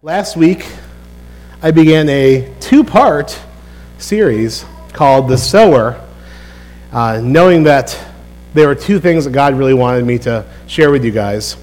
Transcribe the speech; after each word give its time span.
Last 0.00 0.36
week, 0.36 0.64
I 1.60 1.72
began 1.72 2.08
a 2.08 2.54
two 2.60 2.84
part 2.84 3.36
series 3.98 4.64
called 4.92 5.26
The 5.26 5.36
Sower, 5.36 6.00
uh, 6.92 7.20
knowing 7.20 7.64
that 7.64 7.98
there 8.54 8.68
were 8.68 8.76
two 8.76 9.00
things 9.00 9.24
that 9.24 9.32
God 9.32 9.54
really 9.54 9.74
wanted 9.74 10.06
me 10.06 10.16
to 10.18 10.46
share 10.68 10.92
with 10.92 11.04
you 11.04 11.10
guys 11.10 11.56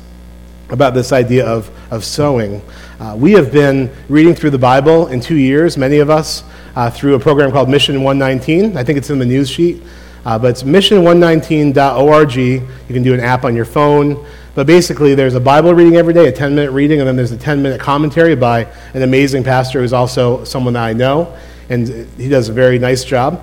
about 0.68 0.94
this 0.94 1.14
idea 1.14 1.46
of, 1.46 1.72
of 1.94 2.04
sowing. 2.04 2.62
Uh, 3.00 3.16
we 3.18 3.32
have 3.32 3.54
been 3.54 3.90
reading 4.10 4.36
through 4.36 4.50
the 4.50 4.58
Bible 4.58 5.08
in 5.08 5.22
two 5.22 5.38
years, 5.38 5.78
many 5.78 6.00
of 6.00 6.10
us, 6.10 6.44
uh, 6.76 6.90
through 6.90 7.16
a 7.16 7.20
program 7.20 7.54
called 7.54 7.70
Mission 7.70 8.04
119. 8.04 8.76
I 8.76 8.84
think 8.84 8.98
it's 8.98 9.12
in 9.12 9.18
the 9.18 9.26
news 9.26 9.50
sheet, 9.50 9.82
uh, 10.26 10.38
but 10.38 10.50
it's 10.50 10.64
mission119.org. 10.64 12.36
You 12.36 12.68
can 12.90 13.02
do 13.02 13.14
an 13.14 13.22
app 13.22 13.46
on 13.46 13.56
your 13.56 13.64
phone. 13.64 14.28
But 14.56 14.68
basically, 14.68 15.16
there's 15.16 15.36
a 15.36 15.40
Bible 15.42 15.76
reading 15.76 15.98
every 15.98 16.14
day, 16.14 16.30
a 16.30 16.32
10 16.32 16.56
minute 16.56 16.72
reading, 16.72 17.02
and 17.02 17.08
then 17.08 17.18
there's 17.18 17.34
a 17.34 17.38
10 17.38 17.62
minute 17.62 17.80
commentary 17.80 18.36
by 18.36 18.62
an 18.94 19.02
amazing 19.02 19.44
pastor 19.44 19.82
who's 19.82 19.92
also 19.92 20.46
someone 20.46 20.74
that 20.74 20.84
I 20.86 20.94
know, 20.94 21.38
and 21.70 22.10
he 22.18 22.30
does 22.30 22.48
a 22.48 22.54
very 22.54 22.80
nice 22.80 23.04
job. 23.04 23.42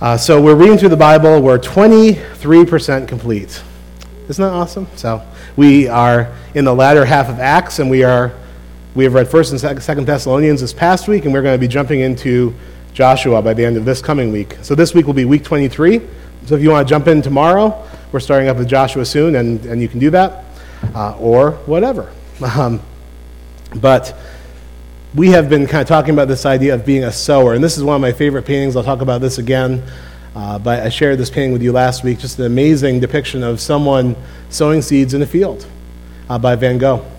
Uh, 0.00 0.16
so 0.16 0.40
we're 0.40 0.54
reading 0.54 0.78
through 0.78 0.88
the 0.88 0.96
Bible, 0.96 1.40
we're 1.42 1.58
23% 1.58 3.06
complete. 3.06 3.62
Isn't 4.28 4.42
that 4.42 4.52
awesome? 4.52 4.86
So 4.96 5.22
we 5.54 5.86
are 5.86 6.34
in 6.54 6.64
the 6.64 6.74
latter 6.74 7.04
half 7.04 7.28
of 7.28 7.38
Acts, 7.38 7.78
and 7.78 7.90
we 7.90 8.02
are 8.02 8.32
we 8.94 9.04
have 9.04 9.12
read 9.12 9.28
First 9.28 9.50
and 9.52 9.60
Second 9.60 10.06
Thessalonians 10.06 10.62
this 10.62 10.72
past 10.72 11.08
week, 11.08 11.26
and 11.26 11.34
we're 11.34 11.42
going 11.42 11.54
to 11.54 11.60
be 11.60 11.68
jumping 11.68 12.00
into 12.00 12.54
Joshua 12.94 13.42
by 13.42 13.52
the 13.52 13.62
end 13.62 13.76
of 13.76 13.84
this 13.84 14.00
coming 14.00 14.32
week. 14.32 14.56
So 14.62 14.74
this 14.74 14.94
week 14.94 15.04
will 15.04 15.12
be 15.12 15.26
week 15.26 15.44
23. 15.44 16.00
So 16.46 16.54
if 16.54 16.62
you 16.62 16.70
want 16.70 16.88
to 16.88 16.90
jump 16.90 17.06
in 17.06 17.20
tomorrow, 17.20 17.86
we're 18.12 18.20
starting 18.20 18.48
up 18.48 18.56
with 18.56 18.68
Joshua 18.68 19.04
soon, 19.04 19.36
and, 19.36 19.64
and 19.66 19.82
you 19.82 19.88
can 19.88 19.98
do 19.98 20.10
that, 20.10 20.44
uh, 20.94 21.16
or 21.18 21.52
whatever. 21.66 22.12
Um, 22.58 22.82
but 23.74 24.16
we 25.14 25.30
have 25.30 25.48
been 25.48 25.66
kind 25.66 25.80
of 25.80 25.88
talking 25.88 26.12
about 26.12 26.28
this 26.28 26.44
idea 26.44 26.74
of 26.74 26.84
being 26.84 27.04
a 27.04 27.12
sower, 27.12 27.54
and 27.54 27.64
this 27.64 27.78
is 27.78 27.82
one 27.82 27.96
of 27.96 28.02
my 28.02 28.12
favorite 28.12 28.44
paintings. 28.44 28.76
I'll 28.76 28.84
talk 28.84 29.00
about 29.00 29.22
this 29.22 29.38
again. 29.38 29.82
Uh, 30.36 30.58
but 30.58 30.82
I 30.82 30.90
shared 30.90 31.16
this 31.16 31.30
painting 31.30 31.52
with 31.52 31.62
you 31.62 31.72
last 31.72 32.04
week, 32.04 32.18
just 32.18 32.38
an 32.38 32.44
amazing 32.44 33.00
depiction 33.00 33.42
of 33.42 33.58
someone 33.58 34.14
sowing 34.50 34.82
seeds 34.82 35.14
in 35.14 35.22
a 35.22 35.26
field 35.26 35.66
uh, 36.28 36.38
by 36.38 36.54
Van 36.56 36.76
Gogh. 36.76 37.10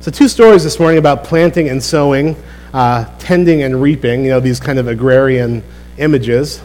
So, 0.00 0.10
two 0.10 0.28
stories 0.28 0.64
this 0.64 0.78
morning 0.78 0.96
about 0.96 1.22
planting 1.22 1.68
and 1.68 1.82
sowing, 1.82 2.34
uh, 2.72 3.04
tending 3.18 3.62
and 3.62 3.82
reaping, 3.82 4.24
you 4.24 4.30
know, 4.30 4.40
these 4.40 4.58
kind 4.58 4.78
of 4.78 4.88
agrarian 4.88 5.62
images 5.98 6.62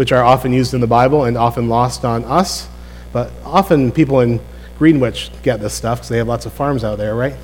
which 0.00 0.12
are 0.12 0.24
often 0.24 0.50
used 0.50 0.72
in 0.72 0.80
the 0.80 0.86
Bible 0.86 1.26
and 1.26 1.36
often 1.36 1.68
lost 1.68 2.06
on 2.06 2.24
us. 2.24 2.66
But 3.12 3.30
often 3.44 3.92
people 3.92 4.20
in 4.20 4.40
Greenwich 4.78 5.30
get 5.42 5.60
this 5.60 5.74
stuff 5.74 5.98
because 5.98 6.08
they 6.08 6.16
have 6.16 6.26
lots 6.26 6.46
of 6.46 6.54
farms 6.54 6.84
out 6.84 6.96
there, 6.96 7.14
right? 7.14 7.34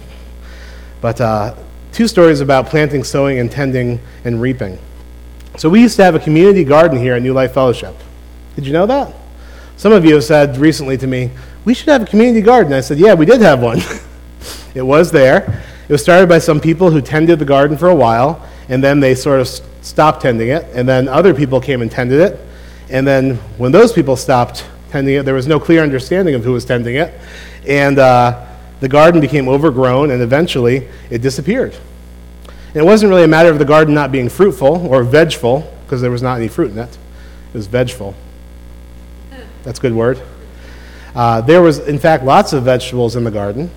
But 1.03 1.21
uh, 1.21 1.55
two 1.93 2.09
stories 2.09 2.41
about 2.41 2.65
planting, 2.65 3.05
sowing, 3.05 3.41
and 3.41 3.53
tending 3.53 4.01
and 4.25 4.41
reaping. 4.41 4.79
So 5.59 5.69
we 5.69 5.83
used 5.83 5.97
to 5.97 6.05
have 6.05 6.15
a 6.15 6.19
community 6.19 6.65
garden 6.65 6.99
here 6.99 7.13
at 7.13 7.21
New 7.21 7.35
Life 7.35 7.53
Fellowship. 7.53 7.95
Did 8.55 8.67
you 8.67 8.73
know 8.73 8.87
that? 8.87 9.13
Some 9.77 9.93
of 9.93 10.07
you 10.07 10.15
have 10.15 10.25
said 10.25 10.57
recently 10.57 10.97
to 10.97 11.07
me, 11.07 11.33
we 11.67 11.75
should 11.75 11.89
have 11.89 12.05
a 12.05 12.07
community 12.07 12.41
garden. 12.41 12.73
I 12.73 12.81
said, 12.81 12.97
yeah, 12.97 13.13
we 13.13 13.27
did 13.27 13.43
have 13.43 13.61
one. 13.61 13.83
it 14.75 14.81
was 14.81 15.13
there. 15.13 15.63
It 15.91 15.93
was 15.93 16.03
started 16.03 16.31
by 16.31 16.39
some 16.39 16.61
people 16.61 16.91
who 16.91 17.03
tended 17.03 17.39
the 17.39 17.45
garden 17.45 17.77
for 17.77 17.91
a 17.91 17.95
while, 17.95 18.43
and 18.71 18.83
then 18.83 18.99
they 18.99 19.15
sort 19.15 19.41
of 19.41 19.49
stopped 19.83 20.23
tending 20.23 20.49
it, 20.49 20.65
and 20.73 20.89
then 20.89 21.07
other 21.07 21.35
people 21.35 21.61
came 21.61 21.83
and 21.83 21.91
tended 21.91 22.21
it, 22.21 22.46
and 22.89 23.07
then 23.07 23.37
when 23.59 23.73
those 23.73 23.93
people 23.93 24.17
stopped 24.17 24.67
tending 24.91 25.15
it, 25.15 25.25
there 25.25 25.35
was 25.35 25.47
no 25.47 25.59
clear 25.59 25.83
understanding 25.83 26.35
of 26.35 26.45
who 26.45 26.53
was 26.53 26.65
tending 26.65 26.97
it. 26.97 27.13
And 27.67 27.99
uh, 27.99 28.47
the 28.81 28.89
garden 28.89 29.21
became 29.21 29.49
overgrown, 29.49 30.11
and 30.11 30.23
eventually 30.23 30.89
it 31.11 31.21
disappeared. 31.21 31.77
And 32.69 32.77
it 32.77 32.85
wasn't 32.85 33.11
really 33.11 33.25
a 33.25 33.29
matter 33.29 33.51
of 33.51 33.59
the 33.59 33.65
garden 33.65 33.95
not 33.95 34.13
being 34.13 34.29
fruitful 34.29 34.87
or 34.87 35.03
vegful, 35.03 35.73
because 35.85 36.01
there 36.01 36.11
was 36.11 36.23
not 36.23 36.37
any 36.37 36.49
fruit 36.49 36.71
in 36.71 36.79
it. 36.79 36.91
It 37.53 37.55
was 37.55 37.67
vegful. 37.67 38.15
That's 39.65 39.79
a 39.79 39.83
good 39.83 39.95
word. 39.95 40.21
Uh, 41.15 41.41
there 41.41 41.63
was, 41.63 41.79
in 41.81 41.99
fact, 41.99 42.25
lots 42.25 42.53
of 42.53 42.63
vegetables 42.63 43.17
in 43.17 43.25
the 43.25 43.31
garden. 43.31 43.71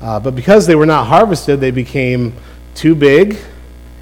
Uh, 0.00 0.18
but 0.18 0.34
because 0.34 0.66
they 0.66 0.74
were 0.74 0.86
not 0.86 1.06
harvested, 1.06 1.60
they 1.60 1.70
became 1.70 2.34
too 2.74 2.94
big 2.94 3.38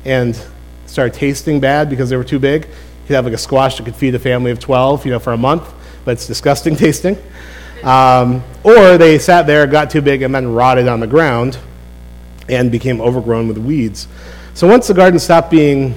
and 0.04 0.40
started 0.86 1.14
tasting 1.14 1.60
bad 1.60 1.90
because 1.90 2.08
they 2.08 2.16
were 2.16 2.24
too 2.24 2.38
big 2.38 2.66
could 3.10 3.16
have 3.16 3.24
like 3.24 3.34
a 3.34 3.38
squash 3.38 3.76
that 3.76 3.82
could 3.82 3.96
feed 3.96 4.14
a 4.14 4.20
family 4.20 4.52
of 4.52 4.60
12, 4.60 5.04
you 5.04 5.10
know, 5.10 5.18
for 5.18 5.32
a 5.32 5.36
month, 5.36 5.68
but 6.04 6.12
it's 6.12 6.28
disgusting 6.28 6.76
tasting. 6.86 7.18
Um, 7.82 8.44
or 8.62 8.98
they 8.98 9.18
sat 9.18 9.48
there, 9.48 9.66
got 9.66 9.90
too 9.90 10.00
big, 10.00 10.22
and 10.22 10.32
then 10.32 10.54
rotted 10.54 10.86
on 10.86 11.00
the 11.00 11.08
ground 11.08 11.58
and 12.48 12.70
became 12.70 13.00
overgrown 13.00 13.48
with 13.48 13.58
weeds. 13.58 14.06
So 14.54 14.68
once 14.68 14.86
the 14.86 14.94
garden 14.94 15.18
stopped 15.18 15.50
being 15.50 15.96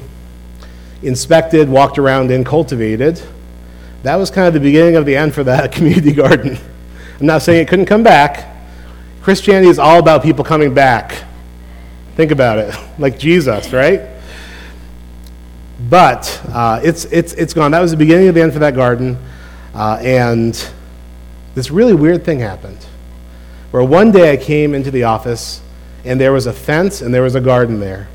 inspected, 1.03 1.69
walked 1.69 1.99
around, 1.99 2.31
and 2.31 2.43
cultivated, 2.43 3.21
that 4.01 4.15
was 4.15 4.31
kind 4.31 4.47
of 4.47 4.55
the 4.55 4.59
beginning 4.59 4.95
of 4.95 5.05
the 5.05 5.15
end 5.15 5.35
for 5.35 5.43
that 5.43 5.71
community 5.71 6.13
garden. 6.13 6.57
I'm 7.19 7.27
not 7.27 7.43
saying 7.43 7.61
it 7.61 7.67
couldn't 7.67 7.85
come 7.85 8.01
back. 8.01 8.55
Christianity 9.21 9.69
is 9.69 9.77
all 9.77 9.99
about 9.99 10.23
people 10.23 10.43
coming 10.43 10.73
back. 10.73 11.25
Think 12.15 12.31
about 12.31 12.57
it, 12.57 12.75
like 12.97 13.19
Jesus, 13.19 13.71
right? 13.71 14.01
But 15.89 16.41
uh, 16.49 16.79
it's, 16.83 17.05
it's, 17.05 17.33
it's 17.33 17.53
gone. 17.53 17.71
That 17.71 17.81
was 17.81 17.91
the 17.91 17.97
beginning 17.97 18.27
of 18.27 18.35
the 18.35 18.41
end 18.41 18.53
for 18.53 18.59
that 18.59 18.75
garden. 18.75 19.17
Uh, 19.73 19.97
and 20.01 20.69
this 21.55 21.71
really 21.71 21.93
weird 21.93 22.23
thing 22.23 22.39
happened 22.39 22.85
where 23.71 23.83
one 23.83 24.11
day 24.11 24.31
I 24.31 24.37
came 24.37 24.75
into 24.75 24.91
the 24.91 25.03
office 25.03 25.61
and 26.05 26.21
there 26.21 26.31
was 26.31 26.45
a 26.45 26.53
fence 26.53 27.01
and 27.01 27.13
there 27.13 27.23
was 27.23 27.33
a 27.33 27.41
garden 27.41 27.79
there. 27.79 28.07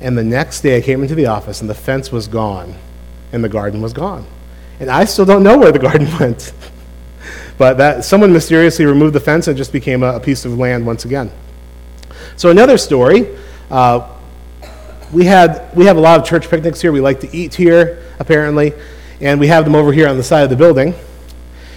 And 0.00 0.18
the 0.18 0.24
next 0.24 0.62
day 0.62 0.76
I 0.76 0.80
came 0.80 1.02
into 1.02 1.14
the 1.14 1.26
office 1.26 1.60
and 1.60 1.70
the 1.70 1.74
fence 1.74 2.10
was 2.10 2.26
gone 2.26 2.74
and 3.32 3.44
the 3.44 3.48
garden 3.48 3.80
was 3.80 3.92
gone. 3.92 4.26
And 4.80 4.90
I 4.90 5.04
still 5.04 5.24
don't 5.24 5.44
know 5.44 5.56
where 5.56 5.70
the 5.70 5.78
garden 5.90 6.08
went. 6.18 6.52
but 7.58 7.78
that 7.78 8.04
someone 8.04 8.32
mysteriously 8.32 8.84
removed 8.84 9.14
the 9.14 9.20
fence 9.20 9.46
and 9.46 9.56
it 9.56 9.58
just 9.58 9.72
became 9.72 10.02
a, 10.02 10.16
a 10.16 10.20
piece 10.20 10.44
of 10.44 10.58
land 10.58 10.84
once 10.84 11.04
again. 11.04 11.30
So 12.36 12.50
another 12.50 12.76
story. 12.76 13.38
Uh, 13.70 14.11
we, 15.12 15.26
had, 15.26 15.74
we 15.76 15.84
have 15.84 15.96
a 15.96 16.00
lot 16.00 16.18
of 16.18 16.26
church 16.26 16.48
picnics 16.48 16.80
here. 16.80 16.90
We 16.90 17.00
like 17.00 17.20
to 17.20 17.36
eat 17.36 17.54
here, 17.54 18.02
apparently, 18.18 18.72
and 19.20 19.38
we 19.38 19.46
have 19.48 19.64
them 19.64 19.74
over 19.74 19.92
here 19.92 20.08
on 20.08 20.16
the 20.16 20.22
side 20.22 20.42
of 20.42 20.50
the 20.50 20.56
building. 20.56 20.94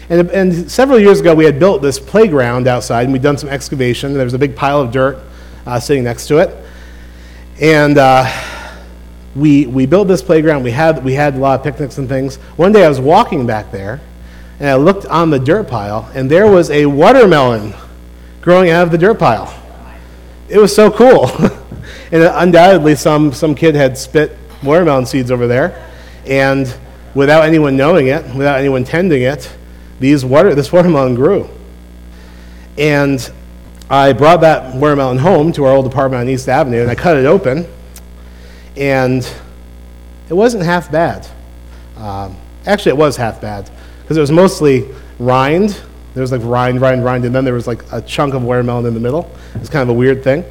And, 0.10 0.30
and 0.30 0.72
several 0.72 1.00
years 1.00 1.20
ago, 1.20 1.36
we 1.36 1.46
had 1.46 1.60
built 1.60 1.82
this 1.82 2.00
playground 2.00 2.68
outside, 2.68 3.04
and 3.04 3.14
we'd 3.14 3.22
done 3.22 3.38
some 3.38 3.50
excavation. 3.50 4.14
There 4.14 4.24
was 4.24 4.34
a 4.34 4.40
big 4.40 4.56
pile 4.56 4.80
of 4.80 4.92
dirt 4.92 5.20
uh, 5.66 5.80
sitting 5.80 6.04
next 6.04 6.28
to 6.28 6.38
it. 6.38 6.56
And 7.60 7.98
uh, 7.98 8.32
we, 9.36 9.66
we 9.66 9.86
built 9.86 10.08
this 10.08 10.22
playground. 10.22 10.64
We 10.64 10.72
had, 10.72 11.04
we 11.04 11.14
had 11.14 11.36
a 11.36 11.38
lot 11.38 11.60
of 11.60 11.64
picnics 11.64 11.98
and 11.98 12.08
things. 12.08 12.38
One 12.56 12.72
day, 12.72 12.86
I 12.86 12.90
was 12.90 13.02
walking 13.02 13.46
back 13.46 13.72
there, 13.72 14.00
and 14.60 14.70
I 14.70 14.76
looked 14.76 15.06
on 15.08 15.30
the 15.30 15.40
dirt 15.40 15.68
pile, 15.68 16.10
and 16.14 16.32
there 16.32 16.50
was 16.50 16.70
a 16.70 16.86
watermelon 16.86 17.74
growing 18.42 18.70
out 18.70 18.84
of 18.84 18.92
the 18.92 18.98
dirt 18.98 19.20
pile. 19.20 19.54
It 20.50 20.58
was 20.58 20.76
so 20.76 20.92
cool. 20.92 21.30
And 22.12 22.24
undoubtedly, 22.24 22.96
some, 22.96 23.34
some 23.34 23.56
kid 23.56 23.76
had 23.76 23.98
spit 23.98 24.38
watermelon 24.64 25.06
seeds 25.06 25.32
over 25.32 25.48
there. 25.48 25.92
And 26.26 26.74
without 27.14 27.44
anyone 27.44 27.76
knowing 27.76 28.08
it, 28.08 28.24
without 28.36 28.60
anyone 28.60 28.84
tending 28.84 29.24
it, 29.24 29.52
these 30.00 30.24
water, 30.24 30.54
this 30.54 30.72
watermelon 30.72 31.16
grew. 31.16 31.50
And 32.78 33.30
I 33.90 34.14
brought 34.14 34.42
that 34.42 34.76
watermelon 34.76 35.18
home 35.18 35.52
to 35.54 35.66
our 35.66 35.74
old 35.74 35.86
apartment 35.88 36.22
on 36.22 36.30
East 36.30 36.48
Avenue, 36.48 36.82
and 36.82 36.90
I 36.90 36.96
cut 36.96 37.18
it 37.18 37.26
open. 37.26 37.68
And 38.78 39.28
it 40.30 40.34
wasn't 40.34 40.64
half 40.64 40.92
bad. 40.92 41.28
Um, 41.98 42.36
actually, 42.66 42.92
it 42.92 42.98
was 42.98 43.18
half 43.18 43.42
bad 43.42 43.70
because 44.02 44.18
it 44.18 44.22
was 44.22 44.32
mostly 44.32 44.90
rind. 45.18 45.82
There 46.16 46.22
was 46.22 46.32
like 46.32 46.42
rind, 46.44 46.80
rind, 46.80 47.04
rind, 47.04 47.26
and 47.26 47.36
then 47.36 47.44
there 47.44 47.54
was 47.54 47.68
like 47.68 47.84
a 47.92 48.02
chunk 48.02 48.34
of 48.34 48.42
watermelon 48.42 48.86
in 48.86 48.94
the 48.94 49.00
middle. 49.02 49.30
It's 49.56 49.70
kind 49.70 49.84
of 49.84 49.90
a 49.90 49.98
weird 49.98 50.24
thing. 50.24 50.46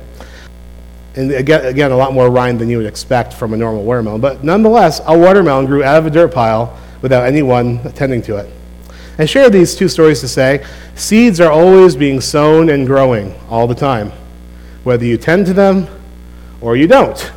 And 1.16 1.32
again, 1.32 1.64
again, 1.64 1.90
a 1.90 1.96
lot 1.96 2.12
more 2.12 2.30
rind 2.30 2.60
than 2.60 2.68
you 2.68 2.76
would 2.76 2.86
expect 2.86 3.32
from 3.32 3.54
a 3.54 3.56
normal 3.56 3.82
watermelon. 3.82 4.20
But 4.20 4.44
nonetheless, 4.44 5.00
a 5.06 5.18
watermelon 5.18 5.64
grew 5.64 5.82
out 5.82 5.96
of 5.96 6.06
a 6.06 6.10
dirt 6.10 6.34
pile 6.34 6.78
without 7.00 7.24
anyone 7.24 7.80
attending 7.84 8.20
to 8.22 8.36
it. 8.36 8.52
I 9.18 9.24
share 9.24 9.48
these 9.48 9.74
two 9.74 9.88
stories 9.88 10.20
to 10.20 10.28
say 10.28 10.66
seeds 10.96 11.40
are 11.40 11.50
always 11.50 11.96
being 11.96 12.20
sown 12.20 12.68
and 12.68 12.86
growing 12.86 13.34
all 13.48 13.66
the 13.66 13.74
time, 13.74 14.12
whether 14.82 15.04
you 15.04 15.16
tend 15.16 15.46
to 15.46 15.54
them 15.54 15.88
or 16.60 16.76
you 16.76 16.86
don't. 16.86 17.32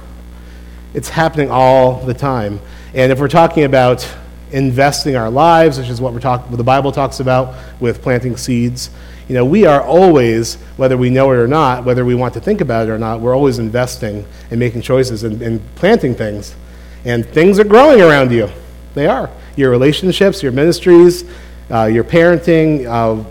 It's 0.94 1.10
happening 1.10 1.50
all 1.50 2.04
the 2.06 2.14
time. 2.14 2.60
And 2.94 3.10
if 3.10 3.20
we're 3.20 3.28
talking 3.30 3.64
about 3.64 4.06
investing 4.52 5.16
our 5.16 5.30
lives, 5.30 5.78
which 5.78 5.90
is 5.90 6.00
what, 6.00 6.14
we're 6.14 6.20
what 6.22 6.58
the 6.58 6.64
Bible 6.64 6.92
talks 6.92 7.20
about 7.20 7.56
with 7.80 8.02
planting 8.02 8.38
seeds, 8.38 8.90
you 9.28 9.34
know, 9.34 9.44
we 9.44 9.66
are 9.66 9.82
always, 9.82 10.56
whether 10.78 10.96
we 10.96 11.10
know 11.10 11.32
it 11.32 11.36
or 11.36 11.48
not, 11.48 11.84
whether 11.84 12.06
we 12.06 12.16
want 12.16 12.34
to 12.36 12.40
think 12.40 12.62
about 12.62 12.88
it 12.88 12.92
or 12.92 12.98
not, 12.98 13.20
we're 13.20 13.36
always 13.36 13.60
investing 13.60 14.26
and 14.50 14.60
making 14.60 14.82
choices 14.82 15.24
and, 15.24 15.42
and 15.42 15.62
planting 15.76 16.16
things. 16.16 16.56
And 17.04 17.26
things 17.26 17.60
are 17.60 17.66
growing 17.66 18.02
around 18.02 18.32
you. 18.32 18.50
They 18.94 19.06
are. 19.06 19.30
Your 19.58 19.70
relationships, 19.70 20.42
your 20.42 20.54
ministries, 20.54 21.26
uh, 21.70 21.86
your 21.86 22.06
parenting, 22.06 22.86
uh, 22.86 23.28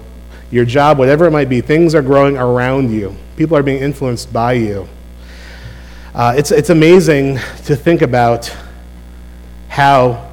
your 0.51 0.67
job, 0.67 0.99
whatever 0.99 1.25
it 1.27 1.31
might 1.31 1.49
be, 1.49 1.63
things 1.63 1.95
are 1.95 2.03
growing 2.03 2.37
around 2.37 2.93
you. 2.93 3.17
People 3.37 3.57
are 3.57 3.63
being 3.63 3.83
influenced 3.83 4.33
by 4.33 4.53
you. 4.53 4.87
Uh, 6.15 6.35
it's, 6.37 6.51
it's 6.51 6.71
amazing 6.71 7.37
to 7.65 7.75
think 7.75 8.03
about 8.03 8.55
how 9.69 10.26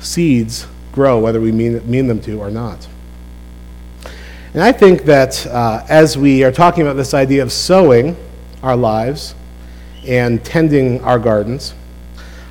seeds 0.00 0.66
grow, 0.92 1.18
whether 1.18 1.40
we 1.40 1.52
mean, 1.52 1.88
mean 1.88 2.06
them 2.06 2.20
to 2.22 2.40
or 2.40 2.50
not. 2.50 2.86
And 4.54 4.62
I 4.62 4.72
think 4.72 5.02
that 5.04 5.46
uh, 5.46 5.84
as 5.88 6.16
we 6.16 6.42
are 6.42 6.52
talking 6.52 6.82
about 6.82 6.94
this 6.94 7.14
idea 7.14 7.42
of 7.42 7.52
sowing 7.52 8.16
our 8.62 8.76
lives 8.76 9.34
and 10.06 10.42
tending 10.44 11.02
our 11.04 11.18
gardens, 11.18 11.74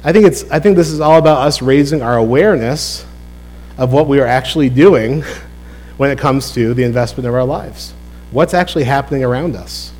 I 0.04 0.14
think, 0.14 0.26
it's, 0.26 0.50
I 0.52 0.60
think 0.60 0.78
this 0.78 0.90
is 0.90 1.02
all 1.02 1.18
about 1.18 1.40
us 1.40 1.62
raising 1.62 2.02
our 2.02 2.18
awareness 2.18 3.06
of 3.78 3.92
what 3.92 4.08
we 4.08 4.20
are 4.20 4.28
actually 4.28 4.70
doing 4.70 5.24
when 5.98 6.12
it 6.12 6.20
comes 6.20 6.52
to 6.54 6.74
the 6.74 6.84
investment 6.84 7.28
of 7.28 7.34
our 7.34 7.44
lives. 7.44 7.94
What's 8.32 8.54
actually 8.54 8.84
happening 8.84 9.24
around 9.24 9.56
us? 9.56 9.92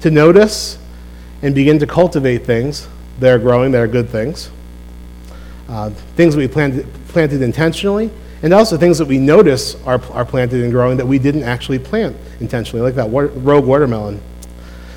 To 0.00 0.10
notice 0.10 0.78
and 1.42 1.54
begin 1.54 1.78
to 1.80 1.86
cultivate 1.86 2.44
things 2.44 2.88
that 3.20 3.30
are 3.30 3.38
growing, 3.38 3.72
that 3.72 3.82
are 3.82 3.88
good 3.88 4.08
things, 4.08 4.50
uh, 5.68 5.90
things 6.16 6.34
that 6.34 6.40
we 6.40 6.48
planted, 6.48 6.86
planted 7.08 7.42
intentionally, 7.42 8.10
and 8.42 8.52
also 8.52 8.76
things 8.76 8.98
that 8.98 9.06
we 9.06 9.18
notice 9.18 9.74
are, 9.84 10.02
are 10.12 10.24
planted 10.24 10.62
and 10.62 10.72
growing 10.72 10.96
that 10.98 11.06
we 11.06 11.18
didn't 11.18 11.44
actually 11.44 11.78
plant 11.78 12.16
intentionally, 12.40 12.82
like 12.82 12.94
that 12.94 13.08
water, 13.08 13.28
rogue 13.28 13.64
watermelon. 13.64 14.20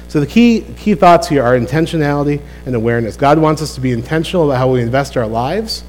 So 0.09 0.19
the 0.19 0.27
key, 0.27 0.65
key 0.77 0.95
thoughts 0.95 1.27
here 1.27 1.43
are 1.43 1.57
intentionality 1.57 2.41
and 2.65 2.75
awareness. 2.75 3.17
God 3.17 3.37
wants 3.39 3.61
us 3.61 3.75
to 3.75 3.81
be 3.81 3.91
intentional 3.91 4.49
about 4.49 4.57
how 4.57 4.71
we 4.71 4.81
invest 4.81 5.17
our 5.17 5.27
lives. 5.27 5.83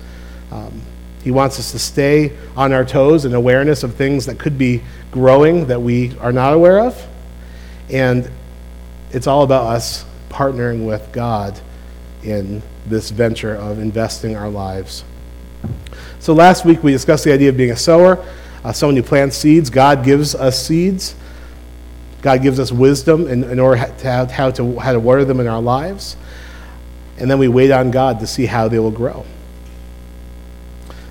Um, 0.50 0.82
he 1.22 1.30
wants 1.30 1.58
us 1.58 1.72
to 1.72 1.78
stay 1.78 2.36
on 2.56 2.72
our 2.72 2.84
toes 2.84 3.24
in 3.24 3.34
awareness 3.34 3.82
of 3.82 3.94
things 3.94 4.26
that 4.26 4.38
could 4.38 4.56
be 4.56 4.82
growing 5.10 5.66
that 5.66 5.80
we 5.80 6.16
are 6.18 6.32
not 6.32 6.52
aware 6.52 6.80
of. 6.80 7.06
And 7.90 8.30
it's 9.10 9.26
all 9.26 9.42
about 9.42 9.66
us 9.66 10.04
partnering 10.30 10.86
with 10.86 11.10
God 11.12 11.58
in 12.22 12.62
this 12.88 13.10
venture 13.10 13.54
of 13.54 13.78
investing 13.78 14.36
our 14.36 14.48
lives. 14.48 15.04
So 16.18 16.32
last 16.32 16.64
week 16.64 16.82
we 16.82 16.92
discussed 16.92 17.24
the 17.24 17.32
idea 17.32 17.48
of 17.48 17.56
being 17.56 17.70
a 17.70 17.76
sower, 17.76 18.24
uh, 18.64 18.72
someone 18.72 18.96
who 18.96 19.02
plants 19.02 19.36
seeds. 19.36 19.70
God 19.70 20.04
gives 20.04 20.34
us 20.34 20.66
seeds. 20.66 21.14
God 22.22 22.42
gives 22.42 22.58
us 22.58 22.72
wisdom 22.72 23.28
in, 23.28 23.44
in 23.44 23.60
order 23.60 23.80
to 23.80 24.06
have, 24.06 24.30
how, 24.30 24.50
to, 24.52 24.78
how 24.78 24.92
to 24.92 25.00
water 25.00 25.24
them 25.24 25.40
in 25.40 25.46
our 25.46 25.62
lives. 25.62 26.16
And 27.18 27.30
then 27.30 27.38
we 27.38 27.48
wait 27.48 27.70
on 27.70 27.90
God 27.90 28.20
to 28.20 28.26
see 28.26 28.46
how 28.46 28.68
they 28.68 28.78
will 28.78 28.90
grow. 28.90 29.24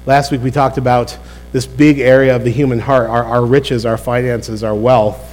Last 0.05 0.31
week 0.31 0.41
we 0.41 0.51
talked 0.51 0.77
about 0.77 1.17
this 1.51 1.65
big 1.65 1.99
area 1.99 2.35
of 2.35 2.43
the 2.43 2.49
human 2.49 2.79
heart, 2.79 3.09
our, 3.09 3.23
our 3.23 3.45
riches, 3.45 3.85
our 3.85 3.97
finances, 3.97 4.63
our 4.63 4.75
wealth. 4.75 5.26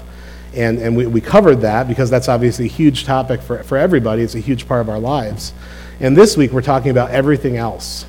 And, 0.54 0.78
and 0.78 0.96
we, 0.96 1.06
we 1.06 1.20
covered 1.20 1.62
that 1.62 1.88
because 1.88 2.10
that's 2.10 2.28
obviously 2.28 2.66
a 2.66 2.68
huge 2.68 3.04
topic 3.04 3.42
for, 3.42 3.62
for 3.62 3.76
everybody. 3.76 4.22
It's 4.22 4.34
a 4.34 4.40
huge 4.40 4.68
part 4.68 4.80
of 4.80 4.88
our 4.88 4.98
lives. 4.98 5.52
And 6.00 6.16
this 6.16 6.36
week 6.36 6.52
we're 6.52 6.62
talking 6.62 6.90
about 6.90 7.10
everything 7.10 7.56
else. 7.56 8.06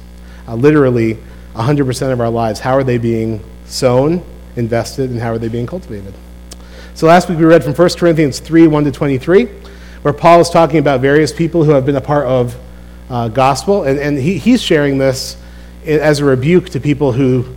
Uh, 0.47 0.55
literally 0.55 1.17
100% 1.55 2.11
of 2.11 2.21
our 2.21 2.29
lives. 2.29 2.59
How 2.59 2.73
are 2.73 2.83
they 2.83 2.97
being 2.97 3.43
sown, 3.65 4.23
invested, 4.55 5.09
and 5.09 5.19
how 5.19 5.31
are 5.31 5.37
they 5.37 5.47
being 5.47 5.65
cultivated? 5.65 6.13
So 6.93 7.07
last 7.07 7.29
week 7.29 7.39
we 7.39 7.45
read 7.45 7.63
from 7.63 7.73
1 7.73 7.89
Corinthians 7.97 8.39
3 8.39 8.67
1 8.67 8.83
to 8.85 8.91
23, 8.91 9.45
where 10.01 10.13
Paul 10.13 10.39
is 10.41 10.49
talking 10.49 10.79
about 10.79 11.01
various 11.01 11.33
people 11.33 11.63
who 11.63 11.71
have 11.71 11.85
been 11.85 11.95
a 11.95 12.01
part 12.01 12.25
of 12.25 12.55
uh, 13.09 13.27
gospel. 13.27 13.83
And, 13.83 13.99
and 13.99 14.17
he, 14.17 14.37
he's 14.37 14.61
sharing 14.61 14.97
this 14.97 15.37
as 15.85 16.19
a 16.19 16.25
rebuke 16.25 16.69
to 16.69 16.79
people 16.79 17.11
who 17.11 17.55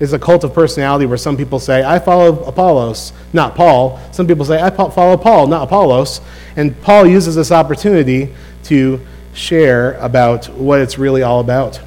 is 0.00 0.12
a 0.12 0.18
cult 0.18 0.44
of 0.44 0.54
personality 0.54 1.06
where 1.06 1.18
some 1.18 1.36
people 1.36 1.58
say, 1.58 1.84
I 1.84 1.98
follow 1.98 2.42
Apollos, 2.44 3.12
not 3.32 3.54
Paul. 3.54 4.00
Some 4.12 4.26
people 4.26 4.44
say, 4.44 4.60
I 4.60 4.70
follow 4.70 5.16
Paul, 5.16 5.48
not 5.48 5.64
Apollos. 5.64 6.20
And 6.56 6.80
Paul 6.82 7.06
uses 7.06 7.34
this 7.34 7.50
opportunity 7.50 8.32
to 8.64 9.00
share 9.34 9.94
about 9.94 10.48
what 10.50 10.80
it's 10.80 10.98
really 10.98 11.22
all 11.22 11.40
about. 11.40 11.80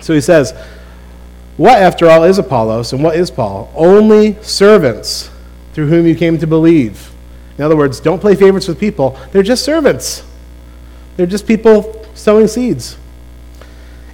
So 0.00 0.14
he 0.14 0.20
says, 0.20 0.52
What, 1.56 1.78
after 1.78 2.08
all, 2.08 2.24
is 2.24 2.38
Apollos 2.38 2.92
and 2.92 3.02
what 3.02 3.16
is 3.16 3.30
Paul? 3.30 3.72
Only 3.74 4.40
servants 4.42 5.30
through 5.72 5.88
whom 5.88 6.06
you 6.06 6.14
came 6.14 6.38
to 6.38 6.46
believe. 6.46 7.12
In 7.56 7.64
other 7.64 7.76
words, 7.76 8.00
don't 8.00 8.20
play 8.20 8.34
favorites 8.34 8.68
with 8.68 8.78
people. 8.78 9.18
They're 9.32 9.42
just 9.42 9.64
servants, 9.64 10.24
they're 11.16 11.26
just 11.26 11.46
people 11.46 12.06
sowing 12.14 12.48
seeds. 12.48 12.96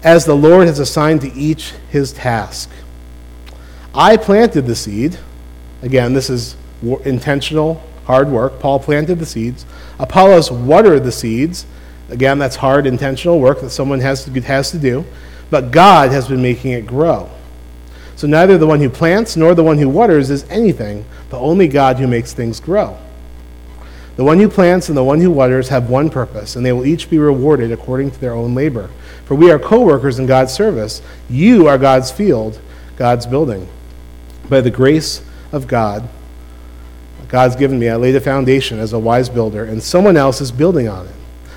As 0.02 0.26
the 0.26 0.36
Lord 0.36 0.66
has 0.66 0.78
assigned 0.78 1.22
to 1.22 1.32
each 1.32 1.72
his 1.88 2.12
task. 2.12 2.68
I 3.96 4.16
planted 4.16 4.66
the 4.66 4.74
seed. 4.74 5.16
Again, 5.82 6.14
this 6.14 6.28
is 6.28 6.56
intentional, 7.04 7.80
hard 8.06 8.28
work. 8.28 8.58
Paul 8.58 8.80
planted 8.80 9.20
the 9.20 9.26
seeds. 9.26 9.64
Apollos 10.00 10.50
watered 10.50 11.04
the 11.04 11.12
seeds. 11.12 11.64
Again, 12.10 12.40
that's 12.40 12.56
hard, 12.56 12.86
intentional 12.86 13.38
work 13.38 13.60
that 13.60 13.70
someone 13.70 14.00
has 14.00 14.24
to, 14.24 14.40
has 14.40 14.72
to 14.72 14.78
do. 14.78 15.04
But 15.48 15.70
God 15.70 16.10
has 16.10 16.26
been 16.26 16.42
making 16.42 16.72
it 16.72 16.86
grow. 16.86 17.30
So 18.16 18.26
neither 18.26 18.58
the 18.58 18.66
one 18.66 18.80
who 18.80 18.90
plants 18.90 19.36
nor 19.36 19.54
the 19.54 19.62
one 19.62 19.78
who 19.78 19.88
waters 19.88 20.28
is 20.28 20.44
anything, 20.50 21.04
but 21.30 21.38
only 21.38 21.68
God 21.68 21.98
who 21.98 22.08
makes 22.08 22.32
things 22.32 22.58
grow. 22.58 22.98
The 24.16 24.24
one 24.24 24.40
who 24.40 24.48
plants 24.48 24.88
and 24.88 24.98
the 24.98 25.04
one 25.04 25.20
who 25.20 25.30
waters 25.30 25.68
have 25.68 25.88
one 25.88 26.10
purpose, 26.10 26.56
and 26.56 26.66
they 26.66 26.72
will 26.72 26.86
each 26.86 27.10
be 27.10 27.18
rewarded 27.18 27.70
according 27.70 28.10
to 28.12 28.20
their 28.20 28.34
own 28.34 28.56
labor. 28.56 28.90
For 29.24 29.36
we 29.36 29.52
are 29.52 29.58
co 29.58 29.80
workers 29.80 30.18
in 30.18 30.26
God's 30.26 30.52
service. 30.52 31.00
You 31.28 31.68
are 31.68 31.78
God's 31.78 32.10
field, 32.10 32.60
God's 32.96 33.26
building 33.26 33.68
by 34.48 34.60
the 34.60 34.70
grace 34.70 35.22
of 35.52 35.66
God, 35.66 36.08
God's 37.28 37.56
given 37.56 37.78
me, 37.78 37.88
I 37.88 37.96
laid 37.96 38.14
a 38.14 38.20
foundation 38.20 38.78
as 38.78 38.92
a 38.92 38.98
wise 38.98 39.28
builder, 39.28 39.64
and 39.64 39.82
someone 39.82 40.16
else 40.16 40.40
is 40.40 40.52
building 40.52 40.88
on 40.88 41.06
it. 41.06 41.14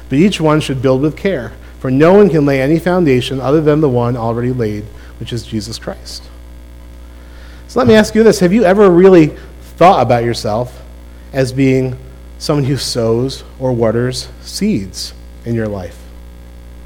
But 0.10 0.18
each 0.18 0.42
one 0.42 0.60
should 0.60 0.82
build 0.82 1.02
with 1.02 1.16
care, 1.16 1.54
for 1.80 1.92
no 1.92 2.14
one 2.14 2.30
can 2.30 2.46
lay 2.46 2.62
any 2.62 2.80
foundation 2.80 3.40
other 3.40 3.62
than 3.62 3.82
the 3.82 3.90
one 3.90 4.18
already 4.18 4.52
laid, 4.52 4.86
which 5.20 5.32
is 5.32 5.46
Jesus 5.46 5.78
Christ. 5.78 6.24
So 7.68 7.80
let 7.80 7.88
me 7.88 7.96
ask 7.96 8.16
you 8.16 8.24
this 8.24 8.40
Have 8.40 8.54
you 8.54 8.64
ever 8.64 8.90
really 8.90 9.28
thought 9.62 10.02
about 10.02 10.24
yourself 10.24 10.82
as 11.34 11.52
being 11.52 11.96
someone 12.40 12.66
who 12.66 12.78
sows 12.78 13.44
or 13.60 13.74
waters 13.74 14.30
seeds 14.42 15.14
in 15.46 15.54
your 15.54 15.68
life, 15.68 16.00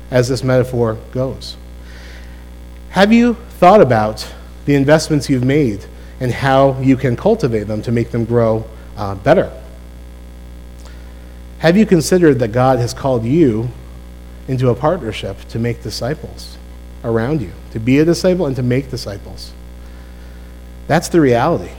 as 0.09 0.27
this 0.27 0.43
metaphor 0.43 0.97
goes? 1.11 1.55
Have 2.89 3.13
you 3.13 3.35
thought 3.51 3.79
about 3.79 4.27
the 4.65 4.75
investments 4.75 5.29
you've 5.29 5.45
made 5.45 5.85
and 6.21 6.31
how 6.31 6.79
you 6.79 6.95
can 6.95 7.17
cultivate 7.17 7.63
them 7.63 7.81
to 7.81 7.91
make 7.91 8.11
them 8.11 8.23
grow 8.23 8.63
uh, 8.95 9.15
better. 9.15 9.51
Have 11.57 11.75
you 11.75 11.85
considered 11.85 12.39
that 12.39 12.49
God 12.49 12.79
has 12.79 12.93
called 12.93 13.25
you 13.25 13.69
into 14.47 14.69
a 14.69 14.75
partnership 14.75 15.39
to 15.49 15.59
make 15.59 15.81
disciples 15.81 16.57
around 17.03 17.41
you, 17.41 17.51
to 17.71 17.79
be 17.79 17.97
a 17.99 18.05
disciple 18.05 18.45
and 18.45 18.55
to 18.55 18.63
make 18.63 18.91
disciples? 18.91 19.51
That's 20.87 21.09
the 21.09 21.19
reality. 21.19 21.71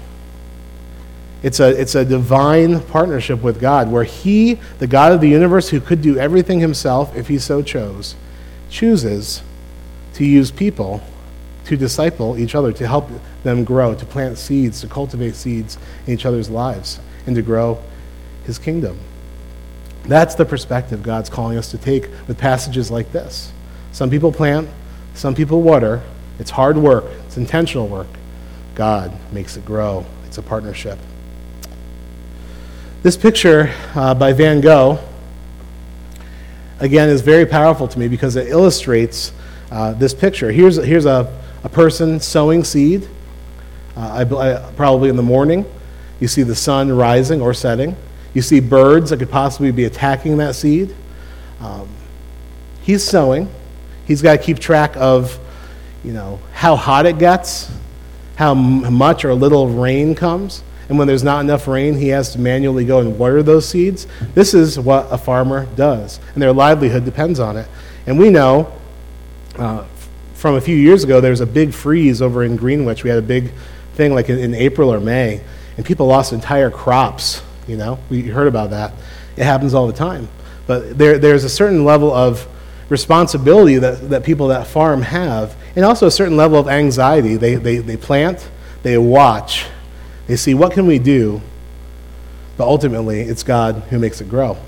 It's 1.44 1.60
a, 1.60 1.68
it's 1.80 1.94
a 1.94 2.04
divine 2.04 2.80
partnership 2.80 3.42
with 3.42 3.60
God 3.60 3.90
where 3.90 4.04
He, 4.04 4.54
the 4.78 4.86
God 4.88 5.12
of 5.12 5.20
the 5.20 5.28
universe, 5.28 5.68
who 5.68 5.80
could 5.80 6.02
do 6.02 6.18
everything 6.18 6.58
Himself 6.58 7.16
if 7.16 7.28
He 7.28 7.38
so 7.38 7.62
chose, 7.62 8.16
chooses 8.70 9.42
to 10.14 10.24
use 10.24 10.50
people 10.50 11.00
to 11.66 11.76
disciple 11.76 12.38
each 12.38 12.54
other, 12.54 12.72
to 12.72 12.86
help 12.86 13.08
them 13.42 13.64
grow, 13.64 13.94
to 13.94 14.06
plant 14.06 14.38
seeds, 14.38 14.80
to 14.80 14.88
cultivate 14.88 15.34
seeds 15.34 15.78
in 16.06 16.14
each 16.14 16.26
other's 16.26 16.50
lives, 16.50 17.00
and 17.26 17.36
to 17.36 17.42
grow 17.42 17.82
his 18.44 18.58
kingdom. 18.58 18.98
That's 20.04 20.34
the 20.34 20.44
perspective 20.44 21.02
God's 21.02 21.30
calling 21.30 21.56
us 21.56 21.70
to 21.70 21.78
take 21.78 22.08
with 22.26 22.38
passages 22.38 22.90
like 22.90 23.12
this. 23.12 23.52
Some 23.92 24.10
people 24.10 24.32
plant, 24.32 24.68
some 25.14 25.34
people 25.34 25.62
water. 25.62 26.02
It's 26.38 26.50
hard 26.50 26.76
work, 26.76 27.04
it's 27.26 27.36
intentional 27.36 27.86
work. 27.86 28.08
God 28.74 29.12
makes 29.32 29.56
it 29.56 29.64
grow, 29.64 30.04
it's 30.26 30.38
a 30.38 30.42
partnership. 30.42 30.98
This 33.02 33.16
picture 33.16 33.72
uh, 33.94 34.14
by 34.14 34.32
Van 34.32 34.60
Gogh, 34.60 34.98
again, 36.80 37.08
is 37.08 37.20
very 37.20 37.46
powerful 37.46 37.86
to 37.86 37.98
me 37.98 38.08
because 38.08 38.34
it 38.36 38.48
illustrates 38.48 39.32
uh, 39.70 39.92
this 39.92 40.14
picture. 40.14 40.50
Here's, 40.50 40.76
here's 40.76 41.04
a, 41.06 41.41
a 41.64 41.68
person 41.68 42.20
sowing 42.20 42.64
seed, 42.64 43.08
uh, 43.96 44.24
I, 44.30 44.66
I, 44.66 44.72
probably 44.72 45.08
in 45.08 45.16
the 45.16 45.22
morning. 45.22 45.64
You 46.20 46.28
see 46.28 46.42
the 46.42 46.54
sun 46.54 46.90
rising 46.92 47.40
or 47.40 47.52
setting. 47.54 47.96
You 48.34 48.42
see 48.42 48.60
birds 48.60 49.10
that 49.10 49.18
could 49.18 49.30
possibly 49.30 49.72
be 49.72 49.84
attacking 49.84 50.38
that 50.38 50.54
seed. 50.54 50.94
Um, 51.60 51.88
he's 52.82 53.04
sowing. 53.04 53.50
He's 54.06 54.22
got 54.22 54.38
to 54.38 54.42
keep 54.42 54.58
track 54.58 54.96
of, 54.96 55.38
you 56.02 56.12
know, 56.12 56.40
how 56.52 56.76
hot 56.76 57.06
it 57.06 57.18
gets, 57.18 57.70
how 58.36 58.54
much 58.54 59.24
or 59.24 59.34
little 59.34 59.68
rain 59.68 60.14
comes. 60.14 60.62
And 60.88 60.98
when 60.98 61.06
there's 61.06 61.22
not 61.22 61.40
enough 61.40 61.68
rain, 61.68 61.94
he 61.94 62.08
has 62.08 62.32
to 62.32 62.38
manually 62.38 62.84
go 62.84 63.00
and 63.00 63.18
water 63.18 63.42
those 63.42 63.68
seeds. 63.68 64.06
This 64.34 64.52
is 64.52 64.78
what 64.78 65.06
a 65.10 65.18
farmer 65.18 65.66
does, 65.76 66.20
and 66.34 66.42
their 66.42 66.52
livelihood 66.52 67.04
depends 67.04 67.40
on 67.40 67.56
it. 67.56 67.68
And 68.06 68.18
we 68.18 68.30
know 68.30 68.72
uh, 69.56 69.84
from 70.42 70.56
a 70.56 70.60
few 70.60 70.74
years 70.74 71.04
ago, 71.04 71.20
there 71.20 71.30
was 71.30 71.40
a 71.40 71.46
big 71.46 71.72
freeze 71.72 72.20
over 72.20 72.42
in 72.42 72.56
Greenwich. 72.56 73.04
We 73.04 73.10
had 73.10 73.20
a 73.20 73.22
big 73.22 73.52
thing 73.94 74.12
like 74.12 74.28
in, 74.28 74.40
in 74.40 74.56
April 74.56 74.92
or 74.92 74.98
May, 74.98 75.40
and 75.76 75.86
people 75.86 76.08
lost 76.08 76.32
entire 76.32 76.68
crops. 76.68 77.42
You 77.68 77.76
know, 77.76 78.00
we 78.10 78.22
heard 78.22 78.48
about 78.48 78.70
that. 78.70 78.92
It 79.36 79.44
happens 79.44 79.72
all 79.72 79.86
the 79.86 79.92
time. 79.92 80.28
But 80.66 80.98
there, 80.98 81.16
there's 81.16 81.44
a 81.44 81.48
certain 81.48 81.84
level 81.84 82.12
of 82.12 82.48
responsibility 82.88 83.76
that, 83.76 84.10
that 84.10 84.24
people 84.24 84.48
that 84.48 84.66
farm 84.66 85.02
have, 85.02 85.54
and 85.76 85.84
also 85.84 86.08
a 86.08 86.10
certain 86.10 86.36
level 86.36 86.58
of 86.58 86.66
anxiety. 86.66 87.36
They, 87.36 87.54
they, 87.54 87.76
they 87.76 87.96
plant, 87.96 88.50
they 88.82 88.98
watch, 88.98 89.66
they 90.26 90.34
see 90.34 90.54
what 90.54 90.72
can 90.72 90.88
we 90.88 90.98
do, 90.98 91.40
but 92.56 92.66
ultimately 92.66 93.20
it's 93.20 93.44
God 93.44 93.76
who 93.90 93.98
makes 94.00 94.20
it 94.20 94.28
grow. 94.28 94.58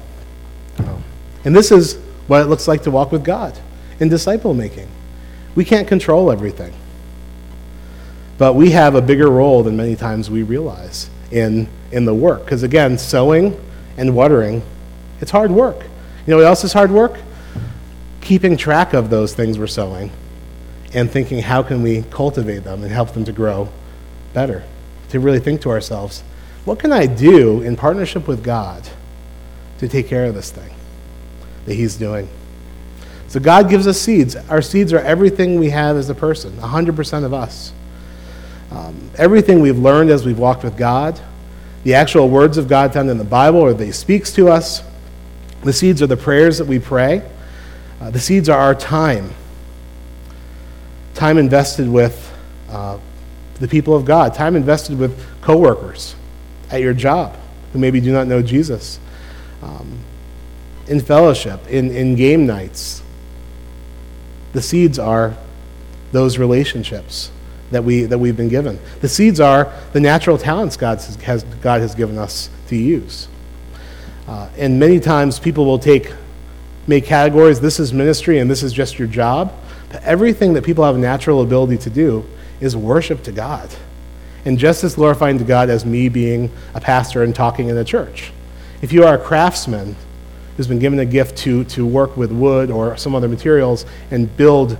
Oh. 0.79 1.03
And 1.45 1.55
this 1.55 1.73
is 1.73 1.97
what 2.29 2.43
it 2.43 2.45
looks 2.45 2.69
like 2.69 2.85
to 2.85 2.93
walk 2.93 3.11
with 3.11 3.25
God 3.25 3.59
in 3.99 4.09
disciple 4.09 4.55
making. 4.55 4.89
We 5.55 5.65
can't 5.65 5.87
control 5.87 6.31
everything. 6.31 6.75
But 8.39 8.55
we 8.55 8.71
have 8.71 8.95
a 8.95 9.03
bigger 9.03 9.31
role 9.31 9.63
than 9.63 9.77
many 9.77 9.95
times 9.95 10.29
we 10.29 10.43
realize 10.43 11.09
in, 11.31 11.69
in 11.93 12.05
the 12.05 12.15
work. 12.15 12.45
Because 12.45 12.63
again, 12.63 12.99
sowing 12.99 13.61
and 13.97 14.15
watering, 14.15 14.63
it's 15.21 15.31
hard 15.31 15.51
work. 15.51 15.83
You 15.83 16.31
know 16.31 16.37
what 16.39 16.47
else 16.47 16.65
is 16.65 16.73
hard 16.73 16.91
work? 16.91 17.17
Keeping 18.21 18.57
track 18.57 18.95
of 18.95 19.11
those 19.11 19.35
things 19.35 19.59
we're 19.59 19.67
sowing 19.67 20.11
and 20.93 21.11
thinking 21.11 21.41
how 21.41 21.63
can 21.63 21.83
we 21.83 22.03
cultivate 22.05 22.65
them 22.65 22.83
and 22.83 22.91
help 22.91 23.13
them 23.13 23.25
to 23.25 23.33
grow 23.33 23.69
better. 24.33 24.65
To 25.11 25.21
really 25.21 25.41
think 25.41 25.61
to 25.63 25.71
ourselves, 25.71 26.23
what 26.65 26.79
can 26.79 26.93
I 26.93 27.07
do 27.07 27.63
in 27.63 27.77
partnership 27.77 28.27
with 28.27 28.43
God 28.43 28.89
to 29.79 29.89
take 29.89 30.09
care 30.09 30.25
of 30.25 30.35
this 30.35 30.51
thing 30.51 30.75
that 31.67 31.75
He's 31.75 31.97
doing? 31.97 32.29
So 33.35 33.41
God 33.41 33.69
gives 33.69 33.89
us 33.89 34.01
seeds. 34.01 34.37
Our 34.37 34.63
seeds 34.63 34.93
are 34.93 35.01
everything 35.01 35.59
we 35.59 35.71
have 35.71 35.97
as 35.97 36.09
a 36.09 36.15
person, 36.15 36.53
100% 36.53 37.25
of 37.25 37.35
us. 37.35 37.73
Um, 38.71 39.11
everything 39.17 39.59
we've 39.59 39.77
learned 39.77 40.11
as 40.11 40.25
we've 40.25 40.39
walked 40.39 40.63
with 40.63 40.77
God, 40.77 41.21
the 41.83 41.95
actual 41.95 42.29
words 42.29 42.59
of 42.59 42.69
God 42.69 42.93
found 42.93 43.11
in 43.11 43.19
the 43.19 43.25
Bible 43.25 43.59
or 43.59 43.75
that 43.75 43.85
He 43.85 43.91
speaks 43.91 44.31
to 44.35 44.51
us. 44.51 44.85
The 45.65 45.73
seeds 45.73 46.01
are 46.01 46.07
the 46.07 46.17
prayers 46.17 46.59
that 46.59 46.69
we 46.69 46.79
pray. 46.79 47.29
Uh, 48.01 48.11
the 48.11 48.21
seeds 48.21 48.49
are 48.49 48.61
our 48.61 48.73
time. 48.73 49.33
Time 51.15 51.37
invested 51.37 51.89
with 51.89 52.33
uh, 52.71 53.01
the 53.59 53.67
people 53.67 53.97
of 53.97 54.05
God, 54.05 54.35
time 54.35 54.55
invested 54.55 54.97
with 54.97 55.21
coworkers 55.41 56.15
at 56.71 56.81
your 56.81 56.95
job 56.95 57.37
who 57.73 57.81
maybe 57.81 58.01
do 58.01 58.13
not 58.13 58.29
know 58.29 58.43
Jesus, 58.43 59.01
um, 59.61 59.99
in 60.87 61.01
fellowship, 61.01 61.67
in, 61.67 61.91
in 61.91 62.15
game 62.15 62.47
nights. 62.47 63.01
The 64.55 64.63
seeds 64.63 64.99
are 64.99 65.37
those 66.13 66.39
relationships 66.39 67.31
that, 67.73 67.85
we, 67.85 68.05
that 68.05 68.19
we've 68.19 68.37
been 68.37 68.49
given. 68.49 68.79
The 69.01 69.09
seeds 69.09 69.41
are 69.41 69.73
the 69.93 70.01
natural 70.01 70.39
talents 70.39 70.77
God 70.77 71.01
has, 71.01 71.45
God 71.61 71.81
has 71.81 71.95
given 71.95 72.17
us 72.19 72.49
to 72.69 72.77
use. 72.77 73.29
Uh, 74.29 74.49
and 74.57 74.79
many 74.79 75.01
times 75.01 75.39
people 75.39 75.65
will 75.67 75.79
take, 75.79 76.13
make 76.87 77.05
categories 77.05 77.61
this 77.61 77.79
is 77.79 77.93
ministry 77.93 78.39
and 78.39 78.49
this 78.49 78.63
is 78.63 78.73
just 78.73 78.99
your 78.99 79.09
job. 79.09 79.53
But 79.91 80.03
everything 80.05 80.55
that 80.55 80.65
people 80.65 80.85
have 80.85 80.95
a 80.95 80.99
natural 80.99 81.43
ability 81.43 81.79
to 81.79 81.91
do 81.91 82.25
is 82.61 82.77
worship 82.77 83.23
to 83.25 83.33
God. 83.33 83.69
And 84.45 84.59
just 84.59 84.85
as 84.85 84.95
glorifying 84.95 85.39
to 85.39 85.45
God 85.45 85.69
as 85.69 85.85
me 85.85 86.09
being 86.09 86.51
a 86.75 86.81
pastor 86.81 87.23
and 87.23 87.35
talking 87.35 87.69
in 87.69 87.77
a 87.77 87.85
church. 87.85 88.33
If 88.83 88.93
you 88.93 89.05
are 89.05 89.15
a 89.15 89.19
craftsman 89.19 89.97
who's 90.57 90.67
been 90.67 90.79
given 90.79 90.99
a 90.99 91.05
gift 91.05 91.37
to, 91.39 91.65
to 91.65 91.87
work 91.87 92.17
with 92.17 92.31
wood 92.31 92.71
or 92.71 92.97
some 92.97 93.15
other 93.15 93.29
materials 93.29 93.85
and 94.11 94.35
build 94.37 94.79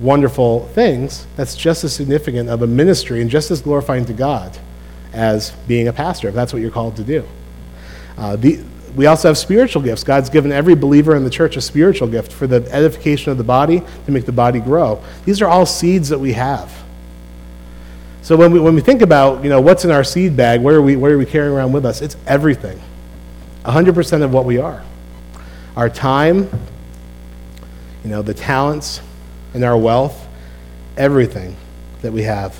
wonderful 0.00 0.66
things, 0.68 1.26
that's 1.36 1.56
just 1.56 1.84
as 1.84 1.94
significant 1.94 2.48
of 2.48 2.62
a 2.62 2.66
ministry 2.66 3.20
and 3.20 3.30
just 3.30 3.50
as 3.50 3.60
glorifying 3.60 4.04
to 4.04 4.12
God 4.12 4.56
as 5.12 5.50
being 5.66 5.88
a 5.88 5.92
pastor, 5.92 6.28
if 6.28 6.34
that's 6.34 6.52
what 6.52 6.62
you're 6.62 6.70
called 6.70 6.96
to 6.96 7.04
do. 7.04 7.24
Uh, 8.16 8.36
the, 8.36 8.62
we 8.94 9.06
also 9.06 9.28
have 9.28 9.38
spiritual 9.38 9.82
gifts. 9.82 10.04
God's 10.04 10.30
given 10.30 10.52
every 10.52 10.74
believer 10.74 11.16
in 11.16 11.24
the 11.24 11.30
church 11.30 11.56
a 11.56 11.60
spiritual 11.60 12.08
gift 12.08 12.32
for 12.32 12.46
the 12.46 12.66
edification 12.72 13.32
of 13.32 13.38
the 13.38 13.44
body, 13.44 13.82
to 14.06 14.12
make 14.12 14.26
the 14.26 14.32
body 14.32 14.60
grow. 14.60 15.02
These 15.24 15.42
are 15.42 15.48
all 15.48 15.66
seeds 15.66 16.08
that 16.08 16.18
we 16.18 16.32
have. 16.32 16.72
So 18.22 18.36
when 18.36 18.52
we, 18.52 18.60
when 18.60 18.74
we 18.74 18.80
think 18.80 19.02
about, 19.02 19.42
you 19.42 19.50
know, 19.50 19.60
what's 19.60 19.84
in 19.84 19.90
our 19.90 20.04
seed 20.04 20.36
bag, 20.36 20.60
what 20.60 20.74
are 20.74 20.82
we, 20.82 20.96
what 20.96 21.10
are 21.10 21.18
we 21.18 21.26
carrying 21.26 21.54
around 21.54 21.72
with 21.72 21.86
us? 21.86 22.02
It's 22.02 22.16
everything. 22.26 22.80
100% 23.64 24.22
of 24.22 24.32
what 24.32 24.44
we 24.44 24.58
are. 24.58 24.84
Our 25.78 25.88
time, 25.88 26.50
you 28.02 28.10
know, 28.10 28.20
the 28.20 28.34
talents, 28.34 29.00
and 29.54 29.62
our 29.62 29.78
wealth, 29.78 30.26
everything 30.96 31.54
that 32.02 32.12
we 32.12 32.24
have. 32.24 32.58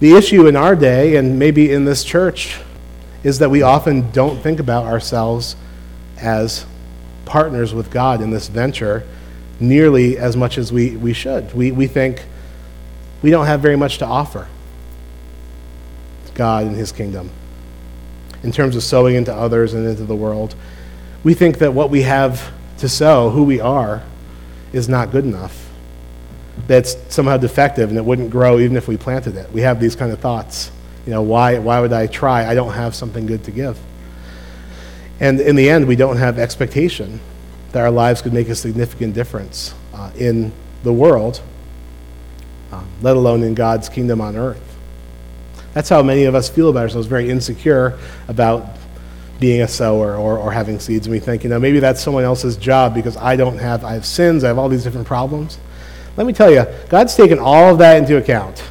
The 0.00 0.14
issue 0.14 0.46
in 0.46 0.56
our 0.56 0.74
day, 0.74 1.16
and 1.16 1.38
maybe 1.38 1.70
in 1.70 1.84
this 1.84 2.04
church, 2.04 2.58
is 3.22 3.40
that 3.40 3.50
we 3.50 3.60
often 3.60 4.10
don't 4.12 4.40
think 4.40 4.60
about 4.60 4.86
ourselves 4.86 5.56
as 6.16 6.64
partners 7.26 7.74
with 7.74 7.90
God 7.90 8.22
in 8.22 8.30
this 8.30 8.48
venture 8.48 9.06
nearly 9.60 10.16
as 10.16 10.38
much 10.38 10.56
as 10.56 10.72
we, 10.72 10.96
we 10.96 11.12
should. 11.12 11.52
We, 11.52 11.70
we 11.70 11.86
think 11.86 12.24
we 13.20 13.28
don't 13.28 13.44
have 13.44 13.60
very 13.60 13.76
much 13.76 13.98
to 13.98 14.06
offer 14.06 14.48
God 16.34 16.64
and 16.64 16.74
His 16.74 16.92
kingdom 16.92 17.28
in 18.42 18.52
terms 18.52 18.74
of 18.74 18.82
sowing 18.82 19.16
into 19.16 19.34
others 19.34 19.74
and 19.74 19.86
into 19.86 20.04
the 20.04 20.16
world. 20.16 20.54
We 21.26 21.34
think 21.34 21.58
that 21.58 21.74
what 21.74 21.90
we 21.90 22.02
have 22.02 22.52
to 22.78 22.88
sow, 22.88 23.30
who 23.30 23.42
we 23.42 23.58
are, 23.58 24.04
is 24.72 24.88
not 24.88 25.10
good 25.10 25.24
enough. 25.24 25.68
That's 26.68 26.96
somehow 27.12 27.36
defective 27.36 27.88
and 27.88 27.98
it 27.98 28.04
wouldn't 28.04 28.30
grow 28.30 28.60
even 28.60 28.76
if 28.76 28.86
we 28.86 28.96
planted 28.96 29.34
it. 29.34 29.50
We 29.50 29.62
have 29.62 29.80
these 29.80 29.96
kind 29.96 30.12
of 30.12 30.20
thoughts. 30.20 30.70
You 31.04 31.10
know, 31.10 31.22
why, 31.22 31.58
why 31.58 31.80
would 31.80 31.92
I 31.92 32.06
try? 32.06 32.48
I 32.48 32.54
don't 32.54 32.74
have 32.74 32.94
something 32.94 33.26
good 33.26 33.42
to 33.42 33.50
give. 33.50 33.76
And 35.18 35.40
in 35.40 35.56
the 35.56 35.68
end, 35.68 35.88
we 35.88 35.96
don't 35.96 36.16
have 36.16 36.38
expectation 36.38 37.18
that 37.72 37.80
our 37.80 37.90
lives 37.90 38.22
could 38.22 38.32
make 38.32 38.48
a 38.48 38.54
significant 38.54 39.12
difference 39.12 39.74
uh, 39.94 40.12
in 40.16 40.52
the 40.84 40.92
world, 40.92 41.40
uh, 42.70 42.84
let 43.02 43.16
alone 43.16 43.42
in 43.42 43.56
God's 43.56 43.88
kingdom 43.88 44.20
on 44.20 44.36
earth. 44.36 44.76
That's 45.74 45.88
how 45.88 46.04
many 46.04 46.22
of 46.22 46.36
us 46.36 46.48
feel 46.48 46.68
about 46.68 46.82
ourselves, 46.82 47.08
very 47.08 47.30
insecure 47.30 47.98
about 48.28 48.75
being 49.38 49.62
a 49.62 49.68
sower 49.68 50.16
or, 50.16 50.38
or 50.38 50.52
having 50.52 50.78
seeds. 50.78 51.06
And 51.06 51.12
we 51.12 51.20
think, 51.20 51.44
you 51.44 51.50
know, 51.50 51.58
maybe 51.58 51.80
that's 51.80 52.00
someone 52.00 52.24
else's 52.24 52.56
job 52.56 52.94
because 52.94 53.16
I 53.16 53.36
don't 53.36 53.58
have, 53.58 53.84
I 53.84 53.92
have 53.92 54.06
sins, 54.06 54.44
I 54.44 54.48
have 54.48 54.58
all 54.58 54.68
these 54.68 54.84
different 54.84 55.06
problems. 55.06 55.58
Let 56.16 56.26
me 56.26 56.32
tell 56.32 56.50
you, 56.50 56.64
God's 56.88 57.14
taken 57.14 57.38
all 57.38 57.70
of 57.70 57.78
that 57.78 57.98
into 57.98 58.16
account. 58.16 58.64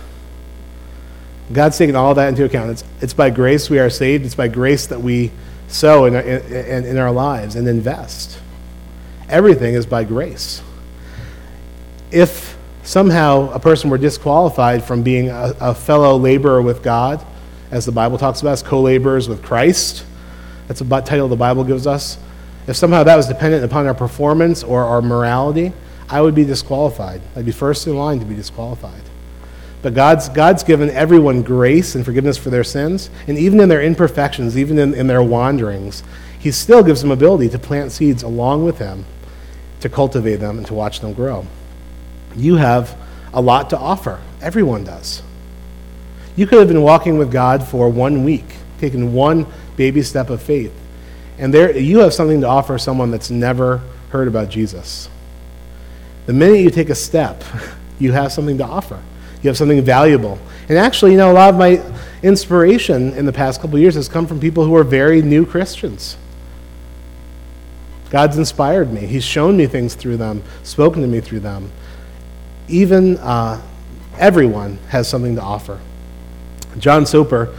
God's 1.54 1.78
taken 1.78 1.96
all 1.96 2.10
of 2.10 2.16
that 2.16 2.30
into 2.30 2.44
account. 2.44 2.72
It's, 2.72 2.84
it's 3.02 3.14
by 3.14 3.30
grace 3.30 3.70
we 3.70 3.78
are 3.78 3.90
saved. 3.90 4.26
It's 4.26 4.34
by 4.34 4.48
grace 4.48 4.88
that 4.88 5.00
we 5.00 5.32
sow 5.68 6.06
in, 6.06 6.16
in, 6.16 6.86
in 6.86 6.98
our 6.98 7.12
lives 7.12 7.56
and 7.56 7.68
invest. 7.68 8.40
Everything 9.30 9.76
is 9.76 9.86
by 9.86 10.04
grace. 10.04 10.64
If 12.12 12.58
somehow 12.84 13.52
a 13.52 13.60
person 13.60 13.90
were 13.92 13.98
disqualified 13.98 14.84
from 14.84 15.04
being 15.04 15.30
a, 15.30 15.56
a 15.60 15.76
fellow 15.76 16.18
laborer 16.18 16.62
with 16.62 16.82
God, 16.82 17.24
as 17.72 17.86
the 17.86 17.92
Bible 17.92 18.18
talks 18.18 18.42
about, 18.42 18.52
as 18.52 18.64
co 18.64 18.82
laborers 18.82 19.28
with 19.28 19.44
Christ, 19.44 20.06
that's 20.68 20.80
the 20.80 21.02
title 21.02 21.28
the 21.28 21.36
Bible 21.36 21.64
gives 21.64 21.88
us. 21.88 22.18
If 22.68 22.76
somehow 22.76 23.04
that 23.04 23.16
was 23.16 23.28
dependent 23.28 23.64
upon 23.64 23.86
our 23.86 23.94
performance 23.94 24.64
or 24.64 24.84
our 24.84 25.02
morality, 25.02 25.72
I 26.10 26.22
would 26.22 26.36
be 26.36 26.46
disqualified. 26.46 27.22
I'd 27.36 27.46
be 27.46 27.52
first 27.52 27.88
in 27.88 27.96
line 27.96 28.20
to 28.20 28.26
be 28.26 28.36
disqualified. 28.36 29.02
But 29.82 29.94
God's, 29.94 30.30
God's 30.30 30.64
given 30.64 30.90
everyone 30.90 31.44
grace 31.44 31.94
and 31.94 32.04
forgiveness 32.04 32.38
for 32.38 32.50
their 32.50 32.64
sins, 32.64 33.12
and 33.28 33.38
even 33.38 33.60
in 33.60 33.70
their 33.70 33.84
imperfections, 33.84 34.58
even 34.58 34.80
in, 34.80 34.96
in 34.96 35.06
their 35.06 35.22
wanderings, 35.22 36.04
He 36.40 36.52
still 36.52 36.84
gives 36.84 37.02
them 37.02 37.12
ability 37.12 37.50
to 37.50 37.60
plant 37.60 37.92
seeds 37.92 38.24
along 38.24 38.66
with 38.66 38.80
Him, 38.80 39.06
to 39.82 39.90
cultivate 39.90 40.38
them, 40.38 40.58
and 40.58 40.66
to 40.68 40.74
watch 40.74 41.02
them 41.02 41.14
grow. 41.14 41.46
You 42.36 42.56
have 42.56 42.98
a 43.32 43.42
lot 43.42 43.70
to 43.70 43.78
offer. 43.78 44.22
Everyone 44.42 44.84
does. 44.84 45.22
You 46.36 46.48
could 46.48 46.60
have 46.60 46.68
been 46.68 46.82
walking 46.82 47.18
with 47.20 47.32
God 47.32 47.64
for 47.64 47.88
one 47.88 48.24
week, 48.24 48.56
taken 48.80 49.14
one 49.14 49.46
baby 49.76 50.02
step 50.02 50.30
of 50.30 50.42
faith. 50.42 50.74
And 51.38 51.54
there, 51.54 51.78
you 51.78 52.00
have 52.00 52.14
something 52.14 52.42
to 52.42 52.48
offer 52.48 52.78
someone 52.78 53.12
that's 53.12 53.30
never 53.30 53.82
heard 54.10 54.28
about 54.28 54.50
Jesus. 54.50 55.10
The 56.26 56.34
minute 56.34 56.60
you 56.60 56.70
take 56.70 56.90
a 56.90 56.96
step, 56.96 57.44
you 58.00 58.12
have 58.14 58.32
something 58.32 58.58
to 58.58 58.64
offer. 58.64 59.02
You 59.42 59.50
have 59.50 59.58
something 59.58 59.82
valuable. 59.84 60.40
And 60.70 60.78
actually, 60.78 61.12
you 61.12 61.18
know, 61.18 61.32
a 61.32 61.34
lot 61.34 61.50
of 61.50 61.58
my 61.58 61.82
inspiration 62.24 63.14
in 63.14 63.26
the 63.26 63.34
past 63.34 63.62
couple 63.62 63.78
years 63.78 63.96
has 63.96 64.08
come 64.08 64.26
from 64.26 64.40
people 64.40 64.66
who 64.66 64.76
are 64.76 64.84
very 64.84 65.22
new 65.22 65.46
Christians. 65.46 66.18
God's 68.10 68.38
inspired 68.38 68.92
me. 68.92 69.02
He's 69.02 69.24
shown 69.24 69.58
me 69.58 69.68
things 69.68 69.94
through 69.94 70.18
them, 70.18 70.42
spoken 70.64 71.02
to 71.02 71.08
me 71.08 71.20
through 71.20 71.42
them. 71.42 71.72
Even 72.68 73.18
uh, 73.18 73.62
everyone 74.18 74.78
has 74.88 75.08
something 75.08 75.36
to 75.36 75.42
offer. 75.42 75.80
John 76.80 77.06
Soper 77.06 77.56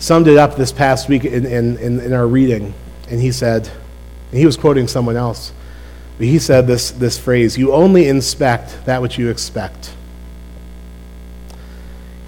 summed 0.00 0.26
it 0.26 0.36
up 0.36 0.56
this 0.56 0.72
past 0.72 1.08
week 1.08 1.24
in, 1.24 1.46
in, 1.46 2.00
in, 2.00 2.12
our 2.12 2.26
reading. 2.26 2.74
And 3.08 3.20
he 3.20 3.30
said, 3.30 3.68
and 4.30 4.38
he 4.38 4.46
was 4.46 4.56
quoting 4.56 4.88
someone 4.88 5.16
else, 5.16 5.52
but 6.18 6.26
he 6.26 6.38
said 6.38 6.66
this, 6.66 6.90
this 6.90 7.18
phrase 7.18 7.56
You 7.56 7.72
only 7.72 8.08
inspect 8.08 8.84
that 8.86 9.00
which 9.00 9.18
you 9.18 9.28
expect. 9.28 9.94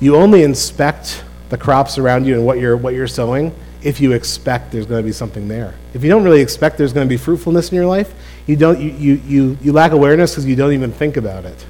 You 0.00 0.16
only 0.16 0.42
inspect 0.42 1.24
the 1.48 1.58
crops 1.58 1.98
around 1.98 2.26
you 2.26 2.34
and 2.34 2.44
what 2.44 2.58
you're, 2.58 2.76
what 2.76 2.94
you're 2.94 3.06
sowing 3.06 3.54
if 3.82 4.00
you 4.00 4.12
expect 4.12 4.72
there's 4.72 4.86
going 4.86 5.02
to 5.02 5.06
be 5.06 5.12
something 5.12 5.48
there. 5.48 5.74
If 5.94 6.04
you 6.04 6.10
don't 6.10 6.24
really 6.24 6.40
expect 6.40 6.78
there's 6.78 6.92
going 6.92 7.06
to 7.06 7.08
be 7.08 7.16
fruitfulness 7.16 7.70
in 7.70 7.76
your 7.76 7.86
life, 7.86 8.12
you, 8.46 8.56
don't, 8.56 8.80
you, 8.80 8.90
you, 8.90 9.14
you, 9.26 9.58
you 9.60 9.72
lack 9.72 9.92
awareness 9.92 10.32
because 10.32 10.46
you 10.46 10.56
don't 10.56 10.72
even 10.72 10.92
think 10.92 11.16
about 11.16 11.44
it. 11.44 11.66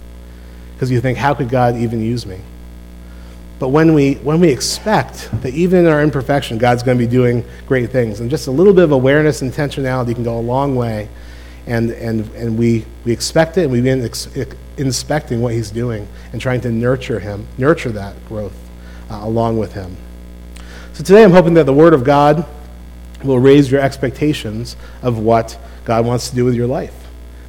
Because 0.75 0.91
you 0.91 1.01
think, 1.01 1.19
how 1.19 1.35
could 1.35 1.49
God 1.49 1.77
even 1.77 2.03
use 2.03 2.27
me? 2.27 2.41
But 3.63 3.69
when 3.69 3.95
we, 3.95 4.15
when 4.15 4.41
we 4.41 4.49
expect 4.49 5.31
that 5.43 5.55
even 5.55 5.87
in 5.87 5.87
our 5.87 6.03
imperfection, 6.03 6.59
God's 6.59 6.83
going 6.83 6.99
to 6.99 7.07
be 7.07 7.09
doing 7.09 7.45
great 7.69 7.91
things, 7.91 8.19
and 8.19 8.29
just 8.29 8.49
a 8.49 8.51
little 8.51 8.73
bit 8.73 8.83
of 8.83 8.91
awareness 8.91 9.41
and 9.41 9.53
intentionality 9.53 10.17
can 10.17 10.25
go 10.25 10.37
a 10.37 10.43
long 10.43 10.75
way, 10.75 11.09
and, 11.69 11.93
and, 11.93 12.29
and 12.35 12.59
we, 12.59 12.85
we 13.05 13.13
expect 13.13 13.59
it, 13.59 13.63
and 13.63 13.71
we 13.71 13.79
begin 13.79 14.05
ex- 14.05 14.27
inspecting 14.79 15.41
what 15.41 15.55
He's 15.55 15.71
doing 15.71 16.09
and 16.33 16.41
trying 16.41 16.61
to 16.63 16.73
nurture 16.73 17.21
Him, 17.21 17.47
nurture 17.57 17.91
that 17.91 18.17
growth 18.27 18.57
uh, 19.09 19.21
along 19.23 19.59
with 19.59 19.75
Him. 19.75 19.97
So 20.95 21.05
today 21.05 21.23
I'm 21.23 21.31
hoping 21.31 21.55
that 21.55 21.67
the 21.67 21.73
Word 21.73 21.95
of 21.95 22.03
God 22.03 22.45
will 23.23 23.39
raise 23.39 23.71
your 23.71 23.81
expectations 23.81 24.75
of 25.03 25.21
what 25.21 25.57
God 25.85 26.05
wants 26.05 26.31
to 26.31 26.35
do 26.35 26.45
with 26.45 26.57
your 26.57 26.67
life. 26.67 26.97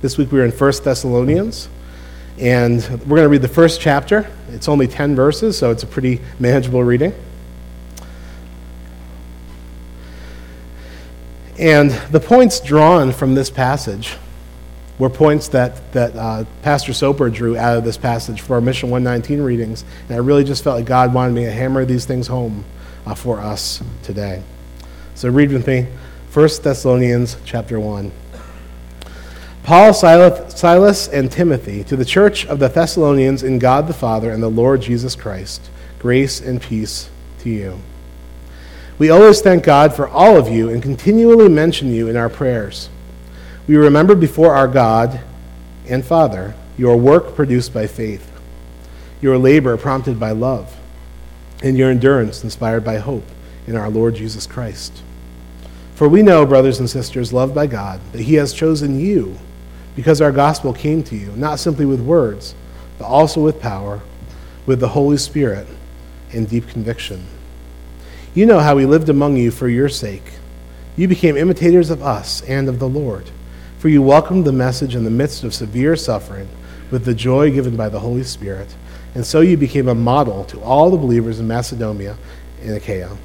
This 0.04 0.20
week 0.20 0.32
we 0.32 0.42
are 0.42 0.46
in 0.46 0.52
1 0.52 0.74
Thessalonians. 0.84 1.70
And 2.40 2.82
we're 2.82 3.18
going 3.18 3.24
to 3.24 3.30
read 3.30 3.42
the 3.42 3.48
first 3.48 3.80
chapter. 3.80 4.28
It's 4.50 4.68
only 4.68 4.88
10 4.88 5.16
verses, 5.16 5.58
so 5.58 5.72
it's 5.72 5.84
a 5.84 5.88
pretty 5.88 6.20
manageable 6.40 6.84
reading. 6.84 7.14
And 11.60 11.92
the 12.12 12.20
points 12.20 12.60
drawn 12.60 13.12
from 13.12 13.36
this 13.36 13.50
passage 13.50 14.18
were 14.98 15.10
points 15.10 15.48
that, 15.50 15.92
that 15.94 16.16
uh, 16.16 16.46
Pastor 16.62 16.94
Soper 16.94 17.30
drew 17.30 17.58
out 17.58 17.78
of 17.78 17.84
this 17.84 17.98
passage 17.98 18.42
for 18.42 18.56
our 18.56 18.62
Mission 18.62 18.90
119 18.90 19.42
readings. 19.42 19.86
And 20.08 20.16
I 20.16 20.20
really 20.20 20.44
just 20.44 20.64
felt 20.64 20.78
like 20.78 20.86
God 20.86 21.14
wanted 21.14 21.34
me 21.34 21.46
to 21.46 21.52
hammer 21.52 21.86
these 21.86 22.06
things 22.06 22.28
home 22.28 22.66
uh, 23.06 23.14
for 23.16 23.40
us 23.40 23.84
today. 24.02 24.44
So 25.16 25.30
read 25.30 25.52
with 25.52 25.68
me 25.68 25.88
1 26.34 26.50
Thessalonians 26.64 27.38
chapter 27.46 27.80
1. 27.80 28.12
Paul, 29.64 29.94
Silas, 29.94 31.08
and 31.08 31.32
Timothy, 31.32 31.86
to 31.86 31.96
the 31.96 32.04
church 32.04 32.46
of 32.46 32.60
the 32.60 32.68
Thessalonians 32.68 33.44
in 33.44 33.60
God 33.60 33.88
the 33.88 33.94
Father 33.94 34.30
and 34.30 34.44
the 34.44 34.50
Lord 34.50 34.82
Jesus 34.82 35.16
Christ, 35.16 35.70
grace 36.00 36.42
and 36.42 36.62
peace 36.62 37.10
to 37.40 37.50
you. 37.50 37.80
We 39.00 39.10
always 39.10 39.40
thank 39.40 39.64
God 39.64 39.96
for 39.96 40.06
all 40.06 40.36
of 40.36 40.50
you 40.50 40.70
and 40.70 40.84
continually 40.84 41.48
mention 41.48 41.94
you 41.94 42.10
in 42.10 42.18
our 42.18 42.30
prayers. 42.30 42.90
We 43.66 43.78
remember 43.78 44.16
before 44.16 44.54
our 44.54 44.68
God 44.68 45.22
and 45.88 46.04
Father 46.04 46.56
your 46.78 46.98
work 46.98 47.34
produced 47.34 47.74
by 47.74 47.88
faith, 47.88 48.30
your 49.22 49.38
labor 49.38 49.78
prompted 49.78 50.20
by 50.20 50.32
love, 50.32 50.78
and 51.64 51.78
your 51.78 51.90
endurance 51.90 52.44
inspired 52.44 52.84
by 52.84 52.98
hope 52.98 53.26
in 53.66 53.78
our 53.78 53.90
Lord 53.90 54.16
Jesus 54.16 54.46
Christ. 54.46 55.02
For 55.96 56.10
we 56.10 56.22
know, 56.22 56.46
brothers 56.46 56.80
and 56.80 56.90
sisters, 56.90 57.32
loved 57.32 57.56
by 57.56 57.68
God, 57.68 58.02
that 58.12 58.24
He 58.24 58.34
has 58.34 58.52
chosen 58.52 59.00
you 59.00 59.38
because 59.96 60.22
our 60.22 60.32
gospel 60.32 60.74
came 60.74 61.04
to 61.04 61.16
you, 61.16 61.32
not 61.36 61.60
simply 61.60 61.86
with 61.86 62.02
words, 62.02 62.56
but 62.98 63.06
also 63.06 63.42
with 63.42 63.60
power, 63.60 64.02
with 64.66 64.80
the 64.80 64.90
Holy 64.90 65.18
Spirit, 65.18 65.68
and 66.32 66.50
deep 66.50 66.68
conviction. 66.68 67.26
You 68.34 68.46
know 68.46 68.60
how 68.60 68.76
we 68.76 68.86
lived 68.86 69.10
among 69.10 69.38
you 69.38 69.52
for 69.52 69.70
your 69.70 69.90
sake. 69.90 70.34
You 70.96 71.08
became 71.08 71.38
imitators 71.38 71.90
of 71.90 72.02
us 72.02 72.42
and 72.44 72.68
of 72.68 72.80
the 72.80 72.90
Lord, 72.90 73.30
for 73.78 73.90
you 73.90 74.02
welcomed 74.02 74.46
the 74.46 74.52
message 74.52 74.96
in 74.96 75.04
the 75.04 75.10
midst 75.10 75.44
of 75.44 75.54
severe 75.54 75.96
suffering 75.96 76.50
with 76.90 77.06
the 77.06 77.14
joy 77.14 77.52
given 77.52 77.76
by 77.76 77.90
the 77.90 78.00
Holy 78.00 78.24
Spirit, 78.24 78.76
and 79.16 79.26
so 79.26 79.42
you 79.42 79.58
became 79.58 79.88
a 79.88 79.96
model 79.96 80.44
to 80.46 80.62
all 80.62 80.90
the 80.90 80.98
believers 80.98 81.40
in 81.40 81.48
Macedonia 81.48 82.18
and 82.62 82.76
Achaia. 82.76 83.18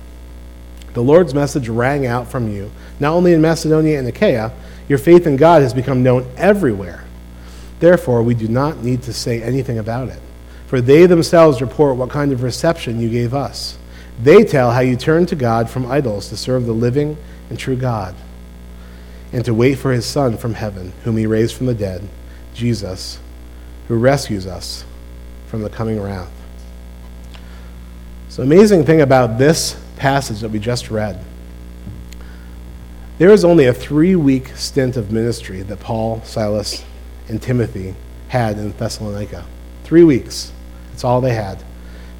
The 0.95 1.03
Lord's 1.03 1.35
message 1.35 1.69
rang 1.69 2.07
out 2.07 2.29
from 2.29 2.53
you, 2.53 2.71
not 2.99 3.13
only 3.13 3.33
in 3.33 3.41
Macedonia 3.41 3.99
and 3.99 4.09
Achaia, 4.09 4.53
your 4.89 4.99
faith 4.99 5.27
in 5.27 5.37
God 5.37 5.63
has 5.63 5.75
become 5.75 6.03
known 6.03 6.31
everywhere. 6.37 7.05
Therefore, 7.79 8.23
we 8.23 8.35
do 8.35 8.49
not 8.49 8.83
need 8.83 9.03
to 9.03 9.13
say 9.13 9.43
anything 9.43 9.79
about 9.79 10.09
it, 10.09 10.21
for 10.67 10.81
they 10.81 11.07
themselves 11.07 11.61
report 11.61 11.97
what 11.97 12.11
kind 12.11 12.33
of 12.33 12.43
reception 12.43 13.01
you 13.01 13.09
gave 13.09 13.35
us. 13.35 13.79
They 14.21 14.43
tell 14.45 14.73
how 14.73 14.81
you 14.81 14.97
turned 14.97 15.29
to 15.29 15.37
God 15.37 15.71
from 15.71 15.91
idols 15.91 16.29
to 16.31 16.37
serve 16.37 16.67
the 16.67 16.73
living 16.73 17.17
and 17.51 17.59
true 17.59 17.77
God, 17.77 18.15
and 19.33 19.45
to 19.45 19.55
wait 19.55 19.77
for 19.77 19.93
his 19.93 20.07
Son 20.07 20.37
from 20.37 20.55
heaven, 20.55 20.93
whom 21.05 21.17
he 21.17 21.27
raised 21.27 21.55
from 21.55 21.67
the 21.67 21.75
dead, 21.75 22.03
Jesus, 22.55 23.19
who 23.87 23.97
rescues 23.97 24.47
us 24.47 24.85
from 25.47 25.63
the 25.63 25.71
coming 25.71 26.01
wrath. 26.01 26.33
So, 28.29 28.43
amazing 28.43 28.85
thing 28.85 29.01
about 29.01 29.39
this 29.39 29.81
passage 29.97 30.41
that 30.41 30.51
we 30.51 30.59
just 30.59 30.91
read 30.91 31.25
there 33.19 33.31
was 33.31 33.45
only 33.45 33.67
a 33.67 33.75
three 33.75 34.17
week 34.17 34.57
stint 34.57 34.97
of 34.97 35.11
ministry 35.11 35.63
that 35.63 35.81
Paul, 35.81 36.23
Silas, 36.23 36.85
and 37.29 37.43
Timothy 37.43 37.95
had 38.29 38.59
in 38.59 38.73
Thessalonica. 38.73 39.45
Three 39.85 40.05
weeks. 40.05 40.53
That's 40.91 41.05
all 41.05 41.21
they 41.21 41.35
had. 41.35 41.63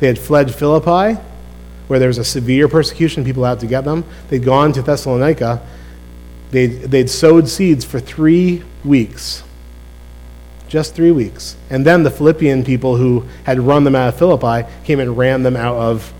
They 0.01 0.09
had 0.09 0.19
fled 0.19 0.55
Philippi, 0.55 1.21
where 1.87 1.99
there 1.99 2.09
was 2.09 2.19
a 2.19 2.25
severe 2.25 2.69
persecution, 2.69 3.25
people 3.25 3.45
out 3.45 3.61
to 3.61 3.67
get 3.67 3.85
them. 3.85 4.05
They'd 4.29 4.45
gone 4.45 4.73
to 4.73 4.83
Thessalonica. 4.83 5.65
They'd, 6.51 6.83
they'd 6.83 7.11
sowed 7.11 7.49
seeds 7.49 7.85
for 7.85 8.01
three 8.01 8.63
weeks. 8.85 9.43
Just 10.69 10.95
three 10.95 11.13
weeks. 11.13 11.57
And 11.71 11.85
then 11.85 12.03
the 12.03 12.11
Philippian 12.11 12.65
people 12.65 12.97
who 12.97 13.25
had 13.45 13.59
run 13.61 13.85
them 13.85 13.95
out 13.95 14.09
of 14.09 14.19
Philippi 14.19 14.69
came 14.85 15.01
and 15.01 15.17
ran 15.17 15.43
them 15.43 15.57
out 15.57 15.77
of 15.77 16.13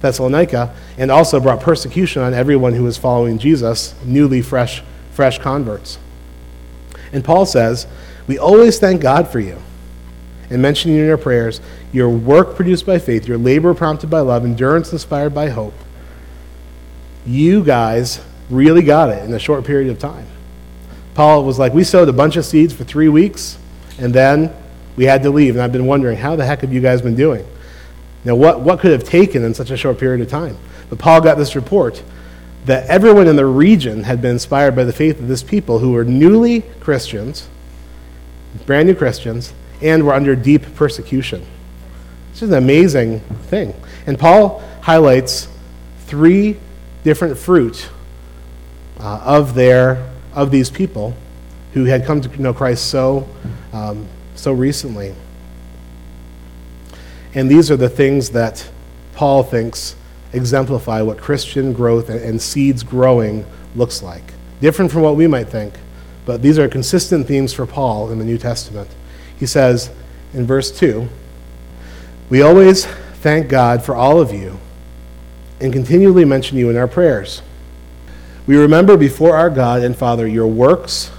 Thessalonica, 0.00 0.74
and 0.98 1.10
also 1.10 1.40
brought 1.40 1.60
persecution 1.60 2.22
on 2.22 2.34
everyone 2.34 2.74
who 2.74 2.84
was 2.84 2.96
following 2.96 3.38
Jesus, 3.38 3.94
newly 4.04 4.42
fresh, 4.42 4.82
fresh 5.12 5.38
converts. 5.38 5.98
And 7.12 7.24
Paul 7.24 7.46
says, 7.46 7.86
We 8.26 8.38
always 8.38 8.78
thank 8.78 9.00
God 9.00 9.28
for 9.28 9.40
you. 9.40 9.58
And 10.48 10.62
mentioning 10.62 10.98
in 10.98 11.06
your 11.06 11.18
prayers 11.18 11.60
your 11.92 12.08
work 12.08 12.56
produced 12.56 12.86
by 12.86 12.98
faith, 12.98 13.26
your 13.26 13.38
labor 13.38 13.74
prompted 13.74 14.10
by 14.10 14.20
love, 14.20 14.44
endurance 14.44 14.92
inspired 14.92 15.34
by 15.34 15.48
hope. 15.48 15.74
You 17.24 17.64
guys 17.64 18.20
really 18.50 18.82
got 18.82 19.08
it 19.08 19.24
in 19.24 19.34
a 19.34 19.38
short 19.38 19.64
period 19.64 19.90
of 19.90 19.98
time. 19.98 20.26
Paul 21.14 21.44
was 21.44 21.58
like, 21.58 21.72
We 21.72 21.84
sowed 21.84 22.08
a 22.08 22.12
bunch 22.12 22.36
of 22.36 22.44
seeds 22.44 22.72
for 22.72 22.84
three 22.84 23.08
weeks, 23.08 23.58
and 23.98 24.12
then 24.14 24.54
we 24.96 25.04
had 25.04 25.22
to 25.22 25.30
leave. 25.30 25.54
And 25.54 25.62
I've 25.62 25.72
been 25.72 25.86
wondering, 25.86 26.16
how 26.16 26.36
the 26.36 26.44
heck 26.44 26.62
have 26.62 26.72
you 26.72 26.80
guys 26.80 27.02
been 27.02 27.16
doing? 27.16 27.46
Now, 28.26 28.34
what, 28.34 28.60
what 28.60 28.80
could 28.80 28.90
have 28.90 29.04
taken 29.04 29.44
in 29.44 29.54
such 29.54 29.70
a 29.70 29.76
short 29.76 29.98
period 29.98 30.20
of 30.20 30.28
time? 30.28 30.58
But 30.90 30.98
Paul 30.98 31.20
got 31.20 31.38
this 31.38 31.54
report 31.54 32.02
that 32.64 32.84
everyone 32.88 33.28
in 33.28 33.36
the 33.36 33.46
region 33.46 34.02
had 34.02 34.20
been 34.20 34.32
inspired 34.32 34.74
by 34.74 34.82
the 34.82 34.92
faith 34.92 35.20
of 35.20 35.28
this 35.28 35.44
people 35.44 35.78
who 35.78 35.92
were 35.92 36.04
newly 36.04 36.62
Christians, 36.80 37.48
brand 38.66 38.88
new 38.88 38.96
Christians, 38.96 39.54
and 39.80 40.04
were 40.04 40.12
under 40.12 40.34
deep 40.34 40.74
persecution. 40.74 41.46
It's 42.32 42.40
just 42.40 42.50
an 42.50 42.58
amazing 42.58 43.20
thing. 43.20 43.72
And 44.08 44.18
Paul 44.18 44.60
highlights 44.82 45.46
three 46.06 46.56
different 47.04 47.38
fruit 47.38 47.88
uh, 48.98 49.20
of 49.24 49.54
their 49.54 50.12
of 50.34 50.50
these 50.50 50.68
people 50.68 51.14
who 51.74 51.84
had 51.84 52.04
come 52.04 52.20
to 52.20 52.42
know 52.42 52.52
Christ 52.52 52.88
so 52.88 53.28
um, 53.72 54.08
so 54.34 54.52
recently. 54.52 55.14
And 57.36 57.50
these 57.50 57.70
are 57.70 57.76
the 57.76 57.90
things 57.90 58.30
that 58.30 58.66
Paul 59.12 59.42
thinks 59.42 59.94
exemplify 60.32 61.02
what 61.02 61.18
Christian 61.18 61.74
growth 61.74 62.08
and 62.08 62.40
seeds 62.40 62.82
growing 62.82 63.44
looks 63.76 64.02
like. 64.02 64.32
Different 64.62 64.90
from 64.90 65.02
what 65.02 65.16
we 65.16 65.26
might 65.26 65.50
think, 65.50 65.74
but 66.24 66.40
these 66.40 66.58
are 66.58 66.66
consistent 66.66 67.26
themes 67.26 67.52
for 67.52 67.66
Paul 67.66 68.10
in 68.10 68.18
the 68.18 68.24
New 68.24 68.38
Testament. 68.38 68.88
He 69.38 69.44
says 69.44 69.90
in 70.32 70.46
verse 70.46 70.76
2 70.76 71.06
We 72.30 72.40
always 72.40 72.86
thank 72.86 73.50
God 73.50 73.84
for 73.84 73.94
all 73.94 74.18
of 74.18 74.32
you 74.32 74.58
and 75.60 75.74
continually 75.74 76.24
mention 76.24 76.56
you 76.56 76.70
in 76.70 76.76
our 76.76 76.88
prayers. 76.88 77.42
We 78.46 78.56
remember 78.56 78.96
before 78.96 79.36
our 79.36 79.50
God 79.50 79.82
and 79.82 79.94
Father 79.94 80.26
your 80.26 80.46
works 80.46 81.10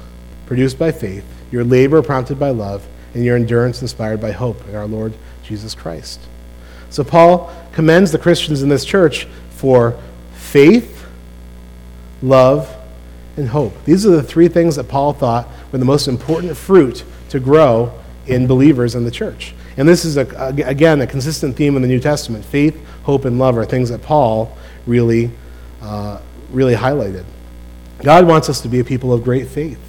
produced 0.47 0.80
by 0.80 0.91
faith, 0.91 1.25
your 1.51 1.63
labor 1.63 2.01
prompted 2.01 2.39
by 2.39 2.49
love, 2.49 2.88
and 3.13 3.23
your 3.23 3.36
endurance 3.36 3.84
inspired 3.84 4.19
by 4.19 4.32
hope 4.32 4.67
in 4.67 4.75
our 4.75 4.88
Lord 4.88 5.13
Jesus 5.47 5.73
Christ. 5.73 6.19
So 6.89 7.03
Paul 7.03 7.53
commends 7.71 8.12
the 8.12 8.19
Christians 8.19 8.62
in 8.62 8.69
this 8.69 8.86
church 8.86 9.27
for 9.51 9.99
faith, 10.33 11.05
love, 12.21 12.73
and 13.38 13.49
hope. 13.49 13.73
These 13.86 14.05
are 14.05 14.12
the 14.12 14.23
three 14.23 14.47
things 14.47 14.75
that 14.75 14.88
Paul 14.88 15.13
thought 15.13 15.47
were 15.71 15.77
the 15.77 15.86
most 15.86 16.07
important 16.07 16.55
fruit 16.57 17.03
to 17.29 17.39
grow 17.39 17.93
in 18.25 18.47
believers 18.47 18.95
in 18.95 19.05
the 19.05 19.12
church. 19.12 19.53
And 19.77 19.88
this 19.88 20.05
is, 20.05 20.17
a, 20.17 20.25
again, 20.65 21.01
a 21.01 21.07
consistent 21.07 21.55
theme 21.55 21.75
in 21.75 21.81
the 21.81 21.88
New 21.88 21.99
Testament. 21.99 22.43
Faith, 22.43 22.79
hope, 23.03 23.25
and 23.25 23.38
love 23.38 23.57
are 23.57 23.65
things 23.65 23.89
that 23.89 24.01
Paul 24.01 24.57
really, 24.86 25.31
uh, 25.81 26.19
really 26.49 26.75
highlighted. 26.75 27.25
God 28.01 28.27
wants 28.27 28.49
us 28.49 28.62
to 28.62 28.67
be 28.67 28.79
a 28.79 28.83
people 28.83 29.13
of 29.13 29.23
great 29.23 29.47
faith, 29.47 29.79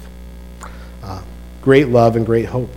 uh, 1.03 1.23
great 1.61 1.89
love, 1.89 2.15
and 2.15 2.25
great 2.25 2.45
hope. 2.45 2.71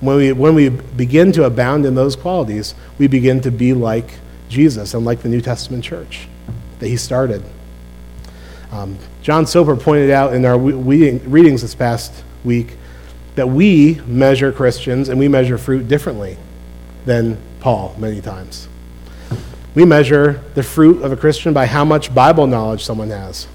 When 0.00 0.16
we, 0.16 0.32
when 0.32 0.54
we 0.54 0.68
begin 0.68 1.32
to 1.32 1.44
abound 1.44 1.84
in 1.84 1.94
those 1.94 2.14
qualities, 2.14 2.74
we 2.98 3.08
begin 3.08 3.40
to 3.40 3.50
be 3.50 3.74
like 3.74 4.14
Jesus 4.48 4.94
and 4.94 5.04
like 5.04 5.22
the 5.22 5.28
New 5.28 5.40
Testament 5.40 5.84
church 5.84 6.28
that 6.78 6.88
he 6.88 6.96
started. 6.96 7.42
Um, 8.70 8.98
John 9.22 9.46
Soper 9.46 9.76
pointed 9.76 10.10
out 10.10 10.34
in 10.34 10.44
our 10.44 10.58
readings 10.58 11.62
this 11.62 11.74
past 11.74 12.12
week 12.44 12.76
that 13.34 13.48
we 13.48 14.00
measure 14.06 14.52
Christians 14.52 15.08
and 15.08 15.18
we 15.18 15.28
measure 15.28 15.58
fruit 15.58 15.88
differently 15.88 16.36
than 17.04 17.38
Paul 17.60 17.94
many 17.98 18.20
times. 18.20 18.68
We 19.74 19.84
measure 19.84 20.42
the 20.54 20.62
fruit 20.62 21.02
of 21.02 21.12
a 21.12 21.16
Christian 21.16 21.52
by 21.52 21.66
how 21.66 21.84
much 21.84 22.14
Bible 22.14 22.46
knowledge 22.46 22.84
someone 22.84 23.10
has. 23.10 23.46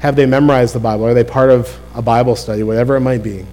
Have 0.00 0.16
they 0.16 0.26
memorized 0.26 0.74
the 0.74 0.80
Bible? 0.80 1.06
Are 1.06 1.14
they 1.14 1.24
part 1.24 1.50
of 1.50 1.78
a 1.94 2.02
Bible 2.02 2.36
study, 2.36 2.62
whatever 2.62 2.96
it 2.96 3.00
might 3.00 3.22
be? 3.22 3.46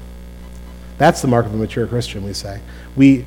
That's 1.01 1.19
the 1.19 1.27
mark 1.27 1.47
of 1.47 1.53
a 1.55 1.57
mature 1.57 1.87
Christian, 1.87 2.23
we 2.23 2.33
say. 2.33 2.61
We, 2.95 3.25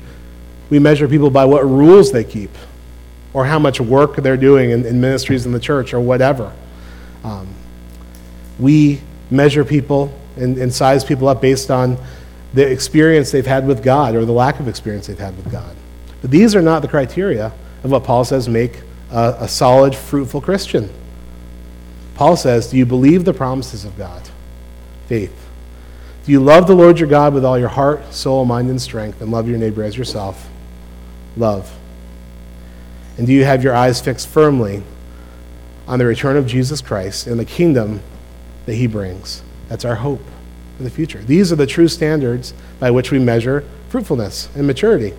we 0.69 0.79
measure 0.79 1.09
people 1.09 1.29
by 1.29 1.43
what 1.43 1.65
rules 1.65 2.09
they 2.09 2.23
keep 2.23 2.51
or 3.33 3.43
how 3.43 3.59
much 3.59 3.81
work 3.81 4.15
they're 4.15 4.37
doing 4.37 4.69
in, 4.69 4.85
in 4.85 5.01
ministries 5.01 5.45
in 5.45 5.51
the 5.51 5.59
church 5.59 5.93
or 5.93 5.99
whatever. 5.99 6.53
Um, 7.25 7.49
we 8.57 9.01
measure 9.29 9.65
people 9.65 10.17
and, 10.37 10.57
and 10.57 10.73
size 10.73 11.03
people 11.03 11.27
up 11.27 11.41
based 11.41 11.69
on 11.69 11.97
the 12.53 12.65
experience 12.65 13.29
they've 13.31 13.45
had 13.45 13.67
with 13.67 13.83
God 13.83 14.15
or 14.15 14.23
the 14.23 14.31
lack 14.31 14.61
of 14.61 14.69
experience 14.69 15.07
they've 15.07 15.19
had 15.19 15.35
with 15.35 15.51
God. 15.51 15.75
But 16.21 16.31
these 16.31 16.55
are 16.55 16.61
not 16.61 16.81
the 16.81 16.87
criteria 16.87 17.51
of 17.83 17.91
what 17.91 18.05
Paul 18.05 18.23
says 18.23 18.47
make 18.47 18.83
a, 19.11 19.35
a 19.41 19.47
solid, 19.49 19.93
fruitful 19.93 20.39
Christian. 20.39 20.89
Paul 22.13 22.37
says, 22.37 22.71
Do 22.71 22.77
you 22.77 22.85
believe 22.85 23.25
the 23.25 23.33
promises 23.33 23.83
of 23.83 23.97
God? 23.97 24.29
Faith. 25.07 25.44
Do 26.25 26.31
you 26.31 26.39
love 26.39 26.65
the 26.65 26.75
Lord 26.75 26.99
your 26.99 27.07
God 27.07 27.35
with 27.35 27.45
all 27.45 27.57
your 27.59 27.69
heart, 27.69 28.11
soul, 28.11 28.45
mind, 28.45 28.67
and 28.69 28.81
strength, 28.81 29.21
and 29.21 29.31
love 29.31 29.47
your 29.47 29.59
neighbor 29.59 29.83
as 29.83 29.95
yourself? 29.95 30.49
Love. 31.37 31.71
And 33.19 33.27
do 33.27 33.33
you 33.33 33.45
have 33.45 33.63
your 33.63 33.75
eyes 33.75 34.01
fixed 34.01 34.27
firmly 34.27 34.81
on 35.87 35.99
the 35.99 36.05
return 36.05 36.35
of 36.35 36.47
Jesus 36.47 36.81
Christ 36.81 37.27
and 37.27 37.39
the 37.39 37.45
kingdom 37.45 38.01
that 38.65 38.73
he 38.73 38.87
brings? 38.87 39.43
That's 39.69 39.85
our 39.85 39.95
hope 39.95 40.21
for 40.77 40.83
the 40.83 40.89
future. 40.89 41.19
These 41.19 41.51
are 41.51 41.57
the 41.57 41.67
true 41.67 41.87
standards 41.87 42.55
by 42.79 42.89
which 42.89 43.11
we 43.11 43.19
measure 43.19 43.63
fruitfulness 43.89 44.49
and 44.55 44.65
maturity. 44.65 45.13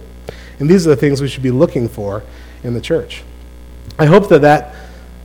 And 0.58 0.68
these 0.68 0.88
are 0.88 0.90
the 0.90 0.96
things 0.96 1.22
we 1.22 1.28
should 1.28 1.42
be 1.42 1.52
looking 1.52 1.88
for 1.88 2.24
in 2.64 2.74
the 2.74 2.80
church. 2.80 3.22
I 3.96 4.06
hope 4.06 4.28
that 4.30 4.42
that, 4.42 4.74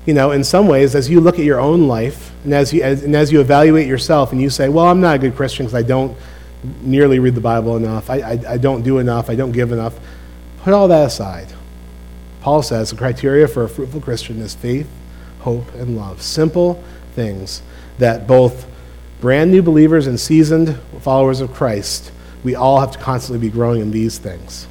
you 0.05 0.13
know, 0.13 0.29
in 0.29 0.43
some 0.43 0.67
ways, 0.67 0.93
as 0.93 1.09
you 1.09 1.19
look 1.19 1.39
at 1.39 1.45
your 1.45 1.59
own 1.59 1.87
life 1.87 2.30
and 2.43 2.53
as 2.53 2.73
you, 2.73 2.81
as, 2.81 3.03
and 3.03 3.15
as 3.15 3.31
you 3.31 3.39
evaluate 3.39 3.87
yourself 3.87 4.31
and 4.31 4.41
you 4.41 4.49
say, 4.49 4.69
well, 4.69 4.87
I'm 4.87 5.01
not 5.01 5.15
a 5.15 5.19
good 5.19 5.35
Christian 5.35 5.65
because 5.65 5.75
I 5.75 5.87
don't 5.87 6.17
nearly 6.81 7.19
read 7.19 7.35
the 7.35 7.41
Bible 7.41 7.77
enough, 7.77 8.09
I, 8.09 8.19
I, 8.19 8.39
I 8.49 8.57
don't 8.57 8.83
do 8.83 8.99
enough, 8.99 9.29
I 9.29 9.35
don't 9.35 9.51
give 9.51 9.71
enough, 9.71 9.99
put 10.63 10.73
all 10.73 10.87
that 10.87 11.07
aside. 11.07 11.47
Paul 12.41 12.63
says 12.63 12.89
the 12.89 12.95
criteria 12.95 13.47
for 13.47 13.63
a 13.63 13.69
fruitful 13.69 14.01
Christian 14.01 14.41
is 14.41 14.55
faith, 14.55 14.89
hope, 15.39 15.71
and 15.75 15.95
love. 15.95 16.21
Simple 16.21 16.83
things 17.13 17.61
that 17.99 18.27
both 18.27 18.67
brand 19.19 19.51
new 19.51 19.61
believers 19.61 20.07
and 20.07 20.19
seasoned 20.19 20.77
followers 21.01 21.41
of 21.41 21.53
Christ, 21.53 22.11
we 22.43 22.55
all 22.55 22.79
have 22.79 22.91
to 22.91 22.99
constantly 22.99 23.47
be 23.47 23.51
growing 23.51 23.81
in 23.81 23.91
these 23.91 24.17
things. 24.17 24.67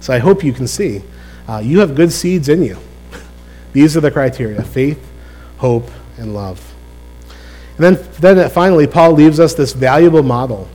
So 0.00 0.12
I 0.12 0.18
hope 0.18 0.44
you 0.44 0.52
can 0.52 0.66
see 0.66 1.02
uh, 1.48 1.58
you 1.58 1.80
have 1.80 1.94
good 1.94 2.12
seeds 2.12 2.48
in 2.48 2.62
you. 2.62 2.76
These 3.72 3.96
are 3.96 4.00
the 4.00 4.10
criteria 4.10 4.62
faith, 4.62 5.02
hope, 5.58 5.90
and 6.18 6.34
love. 6.34 6.65
And 7.76 7.96
then, 7.96 8.08
then 8.20 8.50
finally, 8.50 8.86
Paul 8.86 9.12
leaves 9.12 9.38
us 9.38 9.54
this 9.54 9.72
valuable 9.72 10.22
model 10.22 10.68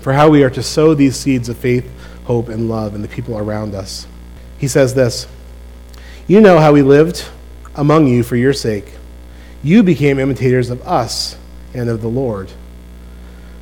for 0.00 0.12
how 0.12 0.28
we 0.28 0.44
are 0.44 0.50
to 0.50 0.62
sow 0.62 0.94
these 0.94 1.16
seeds 1.16 1.48
of 1.48 1.56
faith, 1.56 1.90
hope, 2.24 2.48
and 2.48 2.68
love 2.68 2.94
in 2.94 3.02
the 3.02 3.08
people 3.08 3.38
around 3.38 3.74
us. 3.74 4.06
He 4.58 4.68
says 4.68 4.94
this 4.94 5.26
You 6.26 6.40
know 6.40 6.58
how 6.58 6.72
we 6.72 6.82
lived 6.82 7.26
among 7.74 8.06
you 8.06 8.22
for 8.22 8.36
your 8.36 8.52
sake. 8.52 8.92
You 9.62 9.82
became 9.82 10.18
imitators 10.18 10.70
of 10.70 10.86
us 10.86 11.36
and 11.74 11.88
of 11.88 12.02
the 12.02 12.08
Lord. 12.08 12.50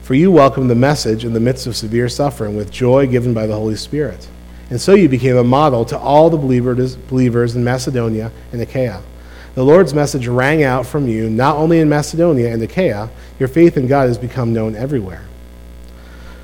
For 0.03 0.15
you 0.15 0.31
welcomed 0.31 0.69
the 0.69 0.75
message 0.75 1.25
in 1.25 1.33
the 1.33 1.41
midst 1.41 1.67
of 1.67 1.77
severe 1.77 2.11
suffering 2.11 2.57
with 2.57 2.71
joy 2.71 3.07
given 3.07 3.33
by 3.33 3.47
the 3.47 3.55
Holy 3.55 3.77
Spirit. 3.77 4.29
And 4.69 4.81
so 4.81 4.95
you 4.95 5.09
became 5.09 5.37
a 5.37 5.45
model 5.45 5.85
to 5.87 5.99
all 5.99 6.29
the 6.29 6.37
believers 6.37 7.57
in 7.57 7.65
Macedonia 7.65 8.31
and 8.53 8.61
Achaia. 8.61 9.03
The 9.55 9.65
Lord's 9.65 9.95
message 9.95 10.27
rang 10.27 10.65
out 10.65 10.85
from 10.85 11.07
you, 11.07 11.31
not 11.31 11.57
only 11.57 11.79
in 11.79 11.89
Macedonia 11.89 12.53
and 12.53 12.63
Achaia, 12.63 13.09
your 13.39 13.49
faith 13.49 13.77
in 13.77 13.87
God 13.87 14.09
has 14.09 14.19
become 14.19 14.53
known 14.53 14.75
everywhere. 14.75 15.25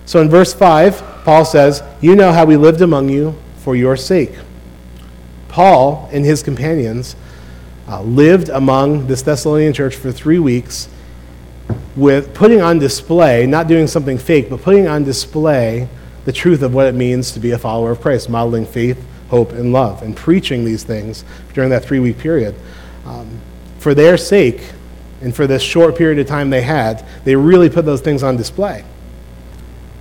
So 0.06 0.20
in 0.20 0.28
verse 0.28 0.54
5, 0.54 1.22
Paul 1.24 1.44
says, 1.44 1.82
You 2.00 2.14
know 2.14 2.32
how 2.32 2.44
we 2.44 2.56
lived 2.56 2.82
among 2.82 3.08
you 3.08 3.36
for 3.58 3.74
your 3.74 3.96
sake. 3.96 4.32
Paul 5.48 6.08
and 6.12 6.24
his 6.24 6.42
companions 6.42 7.16
uh, 7.88 8.02
lived 8.02 8.48
among 8.48 9.08
this 9.08 9.22
Thessalonian 9.22 9.72
church 9.72 9.96
for 9.96 10.12
three 10.12 10.38
weeks 10.38 10.88
with 11.96 12.32
putting 12.34 12.60
on 12.60 12.78
display, 12.78 13.46
not 13.46 13.66
doing 13.66 13.88
something 13.88 14.18
fake, 14.18 14.48
but 14.48 14.62
putting 14.62 14.86
on 14.86 15.02
display 15.02 15.88
the 16.24 16.32
truth 16.32 16.62
of 16.62 16.72
what 16.72 16.86
it 16.86 16.94
means 16.94 17.32
to 17.32 17.40
be 17.40 17.50
a 17.50 17.58
follower 17.58 17.90
of 17.90 18.00
Christ, 18.00 18.28
modeling 18.28 18.66
faith, 18.66 19.04
hope, 19.28 19.50
and 19.52 19.72
love, 19.72 20.02
and 20.02 20.16
preaching 20.16 20.64
these 20.64 20.84
things 20.84 21.24
during 21.54 21.70
that 21.70 21.84
three 21.84 21.98
week 21.98 22.18
period. 22.18 22.54
Um, 23.04 23.40
for 23.78 23.94
their 23.94 24.16
sake, 24.16 24.62
and 25.20 25.34
for 25.34 25.46
this 25.46 25.62
short 25.62 25.96
period 25.96 26.18
of 26.18 26.26
time 26.26 26.50
they 26.50 26.62
had, 26.62 27.04
they 27.24 27.36
really 27.36 27.68
put 27.68 27.84
those 27.84 28.00
things 28.00 28.22
on 28.22 28.36
display. 28.36 28.84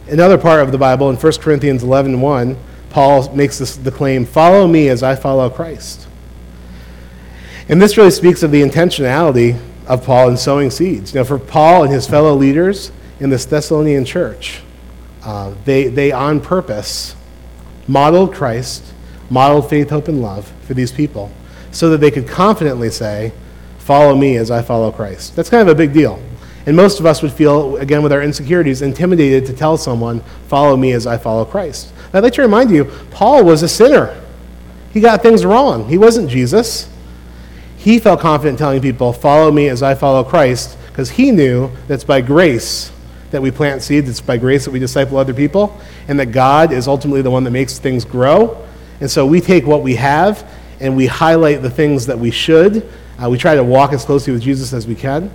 Another 0.07 0.37
part 0.37 0.61
of 0.61 0.71
the 0.71 0.77
Bible, 0.77 1.09
in 1.09 1.17
1 1.17 1.33
Corinthians 1.33 1.83
11 1.83 2.19
1, 2.19 2.57
Paul 2.89 3.33
makes 3.35 3.59
this, 3.59 3.75
the 3.75 3.91
claim, 3.91 4.25
Follow 4.25 4.67
me 4.67 4.89
as 4.89 5.03
I 5.03 5.15
follow 5.15 5.49
Christ. 5.49 6.07
And 7.67 7.81
this 7.81 7.97
really 7.97 8.11
speaks 8.11 8.41
of 8.41 8.51
the 8.51 8.61
intentionality 8.61 9.59
of 9.85 10.03
Paul 10.03 10.29
in 10.29 10.37
sowing 10.37 10.71
seeds. 10.71 11.13
Know, 11.13 11.23
for 11.23 11.37
Paul 11.37 11.83
and 11.83 11.93
his 11.93 12.07
fellow 12.07 12.33
leaders 12.33 12.91
in 13.19 13.29
this 13.29 13.45
Thessalonian 13.45 14.05
church, 14.05 14.61
uh, 15.23 15.53
they, 15.65 15.87
they 15.87 16.11
on 16.11 16.41
purpose 16.41 17.15
modeled 17.87 18.33
Christ, 18.33 18.83
modeled 19.29 19.69
faith, 19.69 19.89
hope, 19.89 20.07
and 20.07 20.21
love 20.21 20.51
for 20.63 20.73
these 20.73 20.91
people 20.91 21.31
so 21.71 21.89
that 21.89 21.99
they 21.99 22.11
could 22.11 22.27
confidently 22.27 22.89
say, 22.89 23.31
Follow 23.79 24.15
me 24.15 24.37
as 24.37 24.51
I 24.51 24.61
follow 24.61 24.91
Christ. 24.91 25.35
That's 25.35 25.49
kind 25.49 25.67
of 25.67 25.67
a 25.67 25.75
big 25.75 25.93
deal. 25.93 26.21
And 26.65 26.75
most 26.75 26.99
of 26.99 27.05
us 27.07 27.23
would 27.23 27.31
feel, 27.31 27.77
again, 27.77 28.03
with 28.03 28.11
our 28.11 28.21
insecurities, 28.21 28.83
intimidated 28.83 29.45
to 29.47 29.53
tell 29.53 29.77
someone, 29.77 30.21
Follow 30.47 30.77
me 30.77 30.91
as 30.91 31.07
I 31.07 31.17
follow 31.17 31.45
Christ. 31.45 31.91
I'd 32.13 32.23
like 32.23 32.33
to 32.33 32.41
remind 32.41 32.71
you, 32.71 32.85
Paul 33.11 33.43
was 33.43 33.63
a 33.63 33.67
sinner. 33.67 34.21
He 34.91 35.01
got 35.01 35.21
things 35.21 35.45
wrong. 35.45 35.87
He 35.87 35.97
wasn't 35.97 36.29
Jesus 36.29 36.89
he 37.79 37.97
felt 37.97 38.19
confident 38.19 38.59
telling 38.59 38.81
people, 38.81 39.13
Follow 39.13 39.51
me 39.51 39.69
as 39.69 39.81
I 39.81 39.95
follow 39.95 40.21
Christ, 40.25 40.77
because 40.87 41.11
he 41.11 41.31
knew 41.31 41.71
that 41.87 41.93
it's 41.93 42.03
by 42.03 42.19
grace 42.19 42.91
that 43.31 43.41
we 43.41 43.51
plant 43.51 43.81
seeds, 43.81 44.09
it's 44.09 44.19
by 44.19 44.35
grace 44.35 44.65
that 44.65 44.71
we 44.71 44.79
disciple 44.79 45.17
other 45.17 45.33
people, 45.33 45.79
and 46.09 46.19
that 46.19 46.27
God 46.27 46.73
is 46.73 46.89
ultimately 46.89 47.21
the 47.21 47.31
one 47.31 47.45
that 47.45 47.51
makes 47.51 47.79
things 47.79 48.03
grow. 48.03 48.67
And 48.99 49.09
so 49.09 49.25
we 49.25 49.39
take 49.39 49.65
what 49.65 49.81
we 49.81 49.95
have 49.95 50.45
and 50.79 50.95
we 50.95 51.07
highlight 51.07 51.61
the 51.61 51.69
things 51.69 52.05
that 52.05 52.17
we 52.17 52.31
should. 52.31 52.89
Uh, 53.21 53.29
we 53.29 53.37
try 53.37 53.55
to 53.55 53.63
walk 53.63 53.93
as 53.93 54.05
closely 54.05 54.33
with 54.33 54.41
Jesus 54.41 54.73
as 54.73 54.87
we 54.87 54.95
can. 54.95 55.31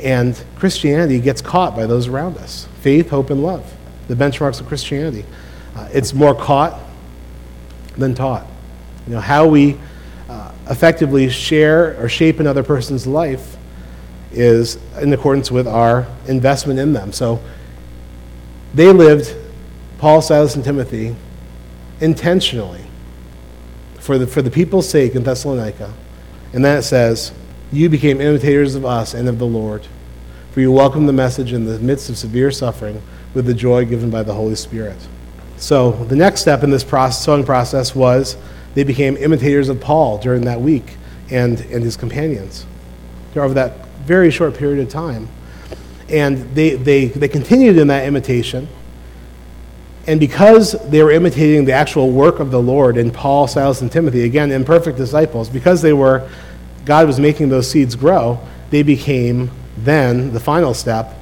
And 0.00 0.40
Christianity 0.56 1.20
gets 1.20 1.42
caught 1.42 1.76
by 1.76 1.86
those 1.86 2.08
around 2.08 2.38
us 2.38 2.66
faith, 2.80 3.10
hope, 3.10 3.30
and 3.30 3.42
love. 3.42 3.72
The 4.08 4.14
benchmarks 4.14 4.60
of 4.60 4.66
Christianity. 4.66 5.24
Uh, 5.74 5.88
it's 5.92 6.14
more 6.14 6.34
caught 6.34 6.80
than 7.96 8.14
taught. 8.14 8.46
You 9.06 9.14
know, 9.14 9.20
how 9.20 9.46
we 9.46 9.78
effectively 10.70 11.28
share 11.28 12.00
or 12.00 12.08
shape 12.08 12.38
another 12.38 12.62
person's 12.62 13.06
life 13.06 13.56
is 14.32 14.78
in 15.00 15.12
accordance 15.12 15.50
with 15.50 15.66
our 15.66 16.06
investment 16.28 16.78
in 16.78 16.92
them. 16.92 17.12
So 17.12 17.42
they 18.72 18.92
lived, 18.92 19.34
Paul, 19.98 20.22
Silas, 20.22 20.54
and 20.54 20.64
Timothy, 20.64 21.16
intentionally 22.00 22.84
for 24.00 24.18
the, 24.18 24.26
for 24.26 24.42
the 24.42 24.50
people's 24.50 24.88
sake 24.88 25.14
in 25.14 25.22
Thessalonica. 25.22 25.94
And 26.52 26.64
then 26.64 26.78
it 26.78 26.82
says, 26.82 27.32
You 27.70 27.88
became 27.88 28.20
imitators 28.20 28.74
of 28.74 28.84
us 28.84 29.14
and 29.14 29.28
of 29.28 29.38
the 29.38 29.46
Lord, 29.46 29.86
for 30.50 30.60
you 30.60 30.72
welcomed 30.72 31.08
the 31.08 31.12
message 31.12 31.52
in 31.52 31.66
the 31.66 31.78
midst 31.78 32.10
of 32.10 32.18
severe 32.18 32.50
suffering 32.50 33.00
with 33.34 33.46
the 33.46 33.54
joy 33.54 33.84
given 33.84 34.10
by 34.10 34.24
the 34.24 34.34
Holy 34.34 34.56
Spirit. 34.56 34.98
So 35.56 35.92
the 35.92 36.16
next 36.16 36.40
step 36.40 36.64
in 36.64 36.70
this 36.70 36.82
process, 36.82 37.24
sowing 37.24 37.44
process 37.44 37.94
was 37.94 38.36
they 38.74 38.82
became 38.82 39.16
imitators 39.16 39.68
of 39.68 39.80
Paul 39.80 40.18
during 40.18 40.42
that 40.46 40.60
week 40.60 40.96
and, 41.30 41.60
and 41.60 41.84
his 41.84 41.96
companions 41.96 42.66
over 43.36 43.54
that 43.54 43.86
very 44.04 44.30
short 44.30 44.56
period 44.56 44.80
of 44.80 44.88
time. 44.88 45.28
And 46.08 46.38
they, 46.54 46.74
they, 46.74 47.06
they 47.06 47.28
continued 47.28 47.76
in 47.76 47.86
that 47.88 48.06
imitation. 48.06 48.66
And 50.10 50.18
because 50.18 50.72
they 50.90 51.04
were 51.04 51.12
imitating 51.12 51.66
the 51.66 51.72
actual 51.72 52.10
work 52.10 52.40
of 52.40 52.50
the 52.50 52.60
Lord 52.60 52.96
in 52.96 53.12
Paul, 53.12 53.46
Silas, 53.46 53.80
and 53.80 53.92
Timothy, 53.92 54.24
again, 54.24 54.50
imperfect 54.50 54.98
disciples, 54.98 55.48
because 55.48 55.82
they 55.82 55.92
were, 55.92 56.28
God 56.84 57.06
was 57.06 57.20
making 57.20 57.48
those 57.48 57.70
seeds 57.70 57.94
grow, 57.94 58.40
they 58.70 58.82
became 58.82 59.52
then 59.78 60.32
the 60.32 60.40
final 60.40 60.74
step. 60.74 61.14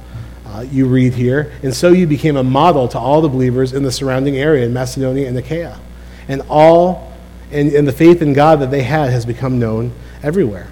Uh, 0.43 0.61
you 0.61 0.87
read 0.87 1.13
here, 1.13 1.53
and 1.61 1.71
so 1.71 1.89
you 1.89 2.07
became 2.07 2.35
a 2.35 2.43
model 2.43 2.87
to 2.87 2.97
all 2.97 3.21
the 3.21 3.29
believers 3.29 3.73
in 3.73 3.83
the 3.83 3.91
surrounding 3.91 4.37
area 4.37 4.65
in 4.65 4.73
Macedonia 4.73 5.27
and 5.27 5.37
Achaia. 5.37 5.79
And 6.27 6.41
all 6.49 7.13
and, 7.51 7.71
and 7.71 7.87
the 7.87 7.93
faith 7.93 8.23
in 8.23 8.33
God 8.33 8.59
that 8.61 8.71
they 8.71 8.81
had 8.81 9.11
has 9.11 9.23
become 9.23 9.59
known 9.59 9.91
everywhere. 10.23 10.67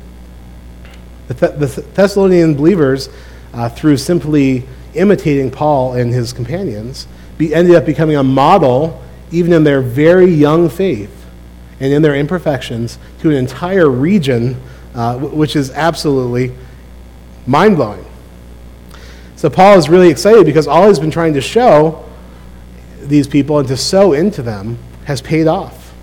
The, 1.27 1.49
the 1.49 1.67
Thessalonian 1.93 2.55
believers, 2.55 3.09
uh, 3.53 3.69
through 3.69 3.97
simply 3.97 4.65
imitating 4.95 5.51
Paul 5.51 5.93
and 5.93 6.11
his 6.11 6.33
companions, 6.33 7.07
be, 7.37 7.53
ended 7.53 7.75
up 7.75 7.85
becoming 7.85 8.15
a 8.15 8.23
model, 8.23 9.01
even 9.31 9.53
in 9.53 9.63
their 9.63 9.81
very 9.81 10.31
young 10.31 10.69
faith 10.69 11.13
and 11.79 11.93
in 11.93 12.01
their 12.01 12.15
imperfections, 12.15 12.97
to 13.19 13.29
an 13.29 13.35
entire 13.35 13.89
region, 13.89 14.59
uh, 14.95 15.17
which 15.17 15.55
is 15.55 15.69
absolutely 15.71 16.53
mind 17.45 17.75
blowing. 17.75 18.05
So 19.35 19.49
Paul 19.49 19.77
is 19.77 19.87
really 19.87 20.09
excited 20.09 20.45
because 20.45 20.67
all 20.67 20.87
he's 20.87 20.99
been 20.99 21.11
trying 21.11 21.35
to 21.35 21.41
show 21.41 22.03
these 23.01 23.27
people 23.27 23.59
and 23.59 23.67
to 23.67 23.77
sow 23.77 24.13
into 24.13 24.41
them 24.41 24.79
has 25.05 25.21
paid 25.21 25.47
off. 25.47 25.93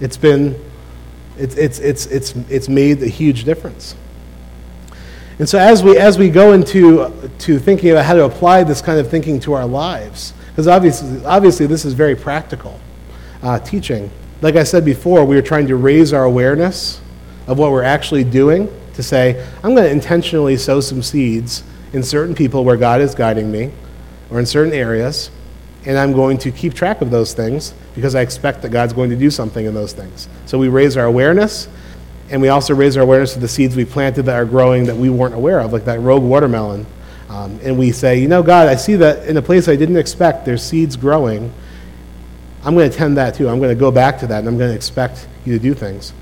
It's 0.00 0.16
been, 0.16 0.58
it's, 1.36 1.54
it's, 1.56 1.78
it's, 1.78 2.06
it's, 2.06 2.34
it's 2.48 2.68
made 2.68 3.02
a 3.02 3.08
huge 3.08 3.44
difference. 3.44 3.94
And 5.38 5.48
so 5.48 5.58
as 5.58 5.82
we, 5.82 5.98
as 5.98 6.18
we 6.18 6.30
go 6.30 6.52
into 6.52 7.12
to 7.40 7.58
thinking 7.58 7.90
about 7.90 8.04
how 8.04 8.14
to 8.14 8.24
apply 8.24 8.64
this 8.64 8.80
kind 8.80 9.00
of 9.00 9.10
thinking 9.10 9.40
to 9.40 9.54
our 9.54 9.66
lives, 9.66 10.32
because 10.48 10.68
obviously, 10.68 11.24
obviously 11.24 11.66
this 11.66 11.84
is 11.84 11.94
very 11.94 12.14
practical 12.14 12.80
uh, 13.42 13.58
teaching. 13.58 14.10
Like 14.40 14.56
I 14.56 14.62
said 14.62 14.84
before, 14.84 15.24
we 15.24 15.36
are 15.36 15.42
trying 15.42 15.66
to 15.68 15.76
raise 15.76 16.12
our 16.12 16.24
awareness 16.24 17.00
of 17.46 17.58
what 17.58 17.72
we're 17.72 17.82
actually 17.82 18.24
doing 18.24 18.68
to 18.94 19.02
say, 19.02 19.44
I'm 19.62 19.74
going 19.74 19.84
to 19.84 19.90
intentionally 19.90 20.56
sow 20.56 20.80
some 20.80 21.02
seeds 21.02 21.64
in 21.92 22.02
certain 22.02 22.34
people 22.34 22.64
where 22.64 22.76
God 22.76 23.00
is 23.00 23.14
guiding 23.14 23.50
me 23.50 23.72
or 24.30 24.38
in 24.38 24.46
certain 24.46 24.72
areas, 24.72 25.30
and 25.84 25.98
I'm 25.98 26.12
going 26.12 26.38
to 26.38 26.50
keep 26.50 26.74
track 26.74 27.00
of 27.00 27.10
those 27.10 27.34
things 27.34 27.74
because 27.94 28.14
I 28.14 28.20
expect 28.20 28.62
that 28.62 28.70
God's 28.70 28.92
going 28.92 29.10
to 29.10 29.16
do 29.16 29.30
something 29.30 29.66
in 29.66 29.74
those 29.74 29.92
things. 29.92 30.28
So 30.46 30.58
we 30.58 30.68
raise 30.68 30.96
our 30.96 31.04
awareness, 31.04 31.68
and 32.30 32.40
we 32.40 32.48
also 32.48 32.74
raise 32.74 32.96
our 32.96 33.02
awareness 33.02 33.34
of 33.34 33.40
the 33.40 33.48
seeds 33.48 33.76
we 33.76 33.84
planted 33.84 34.24
that 34.24 34.34
are 34.34 34.44
growing 34.44 34.84
that 34.84 34.96
we 34.96 35.10
weren't 35.10 35.34
aware 35.34 35.60
of, 35.60 35.72
like 35.72 35.84
that 35.84 36.00
rogue 36.00 36.22
watermelon. 36.22 36.86
Um, 37.28 37.58
and 37.62 37.78
we 37.78 37.92
say, 37.92 38.18
you 38.20 38.28
know, 38.28 38.42
God, 38.42 38.68
I 38.68 38.76
see 38.76 38.96
that 38.96 39.26
in 39.28 39.36
a 39.36 39.42
place 39.42 39.68
I 39.68 39.76
didn't 39.76 39.96
expect, 39.96 40.44
there's 40.44 40.62
seeds 40.62 40.96
growing. 40.96 41.52
I'm 42.64 42.74
going 42.74 42.90
to 42.90 42.96
tend 42.96 43.16
that 43.16 43.34
too. 43.34 43.48
I'm 43.48 43.58
going 43.58 43.74
to 43.74 43.78
go 43.78 43.90
back 43.90 44.18
to 44.20 44.26
that, 44.28 44.38
and 44.38 44.48
I'm 44.48 44.56
going 44.56 44.70
to 44.70 44.76
expect 44.76 45.26
you 45.44 45.52
to 45.52 45.58
do 45.58 45.74
things. 45.74 46.12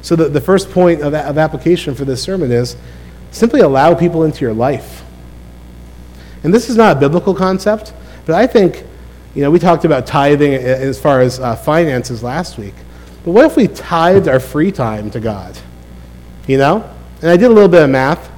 So 0.00 0.16
the, 0.16 0.28
the 0.28 0.40
first 0.40 0.70
point 0.70 1.02
of, 1.02 1.14
of 1.14 1.38
application 1.38 1.94
for 1.94 2.04
this 2.04 2.22
sermon 2.22 2.50
is 2.50 2.76
simply 3.30 3.60
allow 3.60 3.94
people 3.94 4.24
into 4.24 4.40
your 4.40 4.54
life. 4.54 5.04
And 6.44 6.52
this 6.52 6.68
is 6.70 6.76
not 6.76 6.96
a 6.96 7.00
biblical 7.00 7.34
concept, 7.34 7.92
but 8.26 8.34
I 8.34 8.46
think 8.46 8.84
you 9.34 9.40
know, 9.40 9.50
we 9.50 9.58
talked 9.58 9.84
about 9.84 10.06
tithing 10.06 10.52
as 10.52 11.00
far 11.00 11.20
as 11.20 11.40
uh, 11.40 11.56
finances 11.56 12.22
last 12.22 12.58
week. 12.58 12.74
But 13.24 13.30
what 13.30 13.44
if 13.44 13.56
we 13.56 13.68
tithed 13.68 14.28
our 14.28 14.40
free 14.40 14.72
time 14.72 15.10
to 15.10 15.20
God? 15.20 15.56
You 16.46 16.58
know? 16.58 16.90
And 17.20 17.30
I 17.30 17.36
did 17.36 17.46
a 17.46 17.54
little 17.54 17.68
bit 17.68 17.82
of 17.82 17.90
math. 17.90 18.30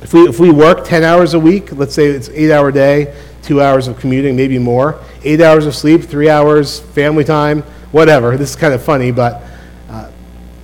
If 0.00 0.14
we, 0.14 0.22
if 0.22 0.40
we 0.40 0.50
work 0.50 0.84
10 0.84 1.02
hours 1.02 1.34
a 1.34 1.38
week, 1.38 1.72
let's 1.72 1.94
say 1.94 2.06
it's 2.06 2.28
eight 2.30 2.50
hour 2.50 2.72
day, 2.72 3.14
two 3.42 3.60
hours 3.60 3.88
of 3.88 3.98
commuting, 3.98 4.36
maybe 4.36 4.58
more, 4.58 5.00
eight 5.22 5.40
hours 5.40 5.66
of 5.66 5.74
sleep, 5.74 6.02
three 6.02 6.30
hours 6.30 6.80
family 6.80 7.24
time, 7.24 7.62
whatever. 7.92 8.36
This 8.36 8.50
is 8.50 8.56
kind 8.56 8.72
of 8.72 8.82
funny, 8.82 9.10
but 9.10 9.42
uh, 9.88 10.10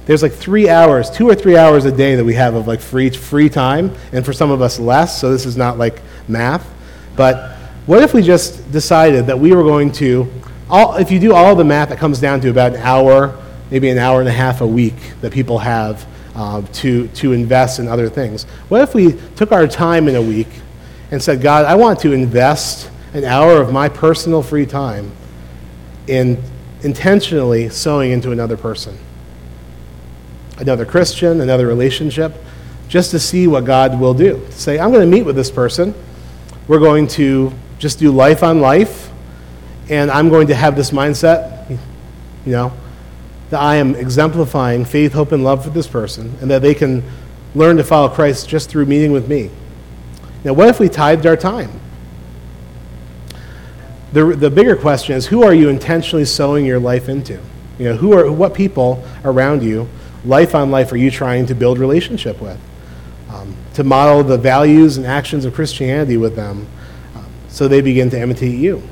there's 0.06 0.22
like 0.22 0.32
three 0.32 0.68
hours, 0.68 1.10
two 1.10 1.28
or 1.28 1.34
three 1.34 1.56
hours 1.56 1.84
a 1.84 1.92
day 1.92 2.16
that 2.16 2.24
we 2.24 2.34
have 2.34 2.54
of 2.54 2.66
like 2.66 2.80
free, 2.80 3.10
free 3.10 3.48
time, 3.48 3.94
and 4.12 4.24
for 4.24 4.32
some 4.32 4.50
of 4.50 4.62
us 4.62 4.78
less, 4.78 5.20
so 5.20 5.30
this 5.30 5.44
is 5.44 5.56
not 5.56 5.78
like 5.78 6.00
math. 6.26 6.66
But 7.16 7.56
what 7.86 8.02
if 8.02 8.14
we 8.14 8.22
just 8.22 8.70
decided 8.72 9.26
that 9.26 9.38
we 9.38 9.54
were 9.54 9.62
going 9.62 9.92
to, 9.92 10.30
all, 10.70 10.96
if 10.96 11.10
you 11.10 11.18
do 11.18 11.34
all 11.34 11.54
the 11.54 11.64
math, 11.64 11.90
it 11.90 11.98
comes 11.98 12.20
down 12.20 12.40
to 12.42 12.50
about 12.50 12.74
an 12.74 12.80
hour, 12.80 13.36
maybe 13.70 13.88
an 13.90 13.98
hour 13.98 14.20
and 14.20 14.28
a 14.28 14.32
half 14.32 14.60
a 14.60 14.66
week 14.66 14.94
that 15.20 15.32
people 15.32 15.58
have 15.58 16.06
uh, 16.34 16.62
to, 16.74 17.08
to 17.08 17.32
invest 17.32 17.78
in 17.78 17.88
other 17.88 18.08
things. 18.08 18.44
What 18.68 18.82
if 18.82 18.94
we 18.94 19.12
took 19.36 19.52
our 19.52 19.66
time 19.66 20.08
in 20.08 20.16
a 20.16 20.22
week 20.22 20.48
and 21.10 21.22
said, 21.22 21.42
God, 21.42 21.64
I 21.64 21.74
want 21.74 22.00
to 22.00 22.12
invest 22.12 22.90
an 23.12 23.24
hour 23.24 23.60
of 23.60 23.72
my 23.72 23.88
personal 23.88 24.42
free 24.42 24.66
time 24.66 25.10
in 26.06 26.42
intentionally 26.82 27.68
sowing 27.68 28.12
into 28.12 28.30
another 28.30 28.56
person, 28.56 28.96
another 30.58 30.86
Christian, 30.86 31.40
another 31.40 31.66
relationship, 31.66 32.34
just 32.88 33.10
to 33.10 33.18
see 33.18 33.46
what 33.46 33.64
God 33.64 33.98
will 33.98 34.14
do. 34.14 34.46
Say, 34.50 34.78
I'm 34.78 34.90
going 34.90 35.08
to 35.08 35.16
meet 35.16 35.24
with 35.24 35.36
this 35.36 35.50
person. 35.50 35.94
We're 36.68 36.78
going 36.78 37.06
to 37.08 37.52
just 37.78 37.98
do 37.98 38.10
life 38.10 38.42
on 38.42 38.60
life, 38.60 39.09
and 39.90 40.10
I'm 40.10 40.28
going 40.28 40.46
to 40.46 40.54
have 40.54 40.76
this 40.76 40.92
mindset, 40.92 41.68
you 41.68 42.52
know, 42.52 42.72
that 43.50 43.60
I 43.60 43.76
am 43.76 43.96
exemplifying 43.96 44.84
faith, 44.84 45.12
hope, 45.12 45.32
and 45.32 45.42
love 45.42 45.64
for 45.64 45.70
this 45.70 45.88
person, 45.88 46.34
and 46.40 46.50
that 46.50 46.62
they 46.62 46.74
can 46.74 47.02
learn 47.54 47.76
to 47.78 47.84
follow 47.84 48.08
Christ 48.08 48.48
just 48.48 48.70
through 48.70 48.86
meeting 48.86 49.10
with 49.10 49.28
me. 49.28 49.50
Now, 50.44 50.52
what 50.52 50.68
if 50.68 50.78
we 50.78 50.88
tithed 50.88 51.26
our 51.26 51.36
time? 51.36 51.70
The, 54.12 54.24
the 54.36 54.50
bigger 54.50 54.76
question 54.76 55.16
is 55.16 55.26
who 55.26 55.42
are 55.42 55.52
you 55.52 55.68
intentionally 55.68 56.24
sowing 56.24 56.64
your 56.64 56.80
life 56.80 57.08
into? 57.08 57.40
You 57.78 57.90
know, 57.90 57.96
who 57.96 58.12
are, 58.12 58.30
what 58.30 58.54
people 58.54 59.04
around 59.24 59.62
you, 59.62 59.88
life 60.24 60.54
on 60.54 60.70
life, 60.70 60.92
are 60.92 60.96
you 60.96 61.10
trying 61.10 61.46
to 61.46 61.54
build 61.54 61.78
relationship 61.78 62.40
with? 62.40 62.58
Um, 63.28 63.56
to 63.74 63.84
model 63.84 64.22
the 64.22 64.38
values 64.38 64.96
and 64.96 65.06
actions 65.06 65.44
of 65.44 65.54
Christianity 65.54 66.16
with 66.16 66.36
them 66.36 66.66
so 67.48 67.66
they 67.66 67.80
begin 67.80 68.08
to 68.10 68.20
imitate 68.20 68.58
you. 68.58 68.82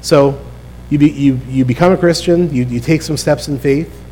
So 0.00 0.40
you, 0.88 0.98
be, 0.98 1.10
you, 1.10 1.40
you 1.48 1.64
become 1.64 1.92
a 1.92 1.96
Christian, 1.96 2.52
you, 2.54 2.64
you 2.64 2.80
take 2.80 3.02
some 3.02 3.16
steps 3.16 3.48
in 3.48 3.58
faith, 3.58 4.02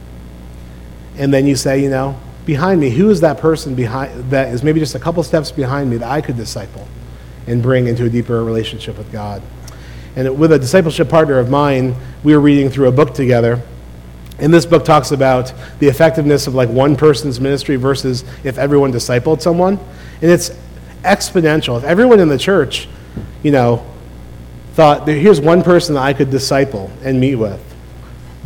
and 1.16 1.33
then 1.35 1.46
you 1.46 1.57
say, 1.57 1.83
you 1.83 1.90
know, 1.90 2.18
behind 2.46 2.81
me, 2.81 2.90
who 2.90 3.11
is 3.11 3.20
that 3.20 3.38
person 3.38 3.74
behind 3.74 4.31
that 4.31 4.48
is 4.48 4.62
maybe 4.62 4.81
just 4.81 4.94
a 4.94 4.98
couple 4.98 5.22
steps 5.22 5.51
behind 5.51 5.90
me 5.90 5.98
that 5.98 6.11
I 6.11 6.20
could 6.20 6.37
disciple 6.37 6.87
and 7.46 7.62
bring 7.62 7.87
into 7.88 8.05
a 8.05 8.09
deeper 8.09 8.42
relationship 8.44 8.96
with 8.96 9.11
God? 9.12 9.42
And 10.16 10.38
with 10.38 10.53
a 10.53 10.59
discipleship 10.59 11.09
partner 11.09 11.38
of 11.38 11.51
mine, 11.51 11.94
we 12.24 12.35
were 12.35 12.40
reading 12.40 12.70
through 12.70 12.88
a 12.88 12.92
book 12.92 13.14
together. 13.14 13.61
And 14.38 14.55
this 14.55 14.66
book 14.66 14.85
talks 14.85 15.11
about 15.11 15.53
the 15.79 15.88
effectiveness 15.88 16.46
of 16.46 16.55
like 16.55 16.68
one 16.68 16.96
person's 16.96 17.40
ministry 17.40 17.77
versus 17.77 18.24
if 18.44 18.57
everyone 18.57 18.92
discipled 18.92 19.42
someone. 19.42 19.79
And 20.22 20.31
it's 20.31 20.51
exponential. 21.03 21.77
If 21.79 21.85
everyone 21.85 22.20
in 22.20 22.29
the 22.29 22.38
church, 22.38 22.88
you 23.42 23.51
know, 23.51 23.85
thought, 24.78 25.08
here's 25.08 25.40
one 25.40 25.64
person 25.64 25.96
that 25.96 26.04
I 26.04 26.12
could 26.12 26.30
disciple 26.30 26.88
and 27.02 27.18
meet 27.18 27.34
with, 27.34 27.60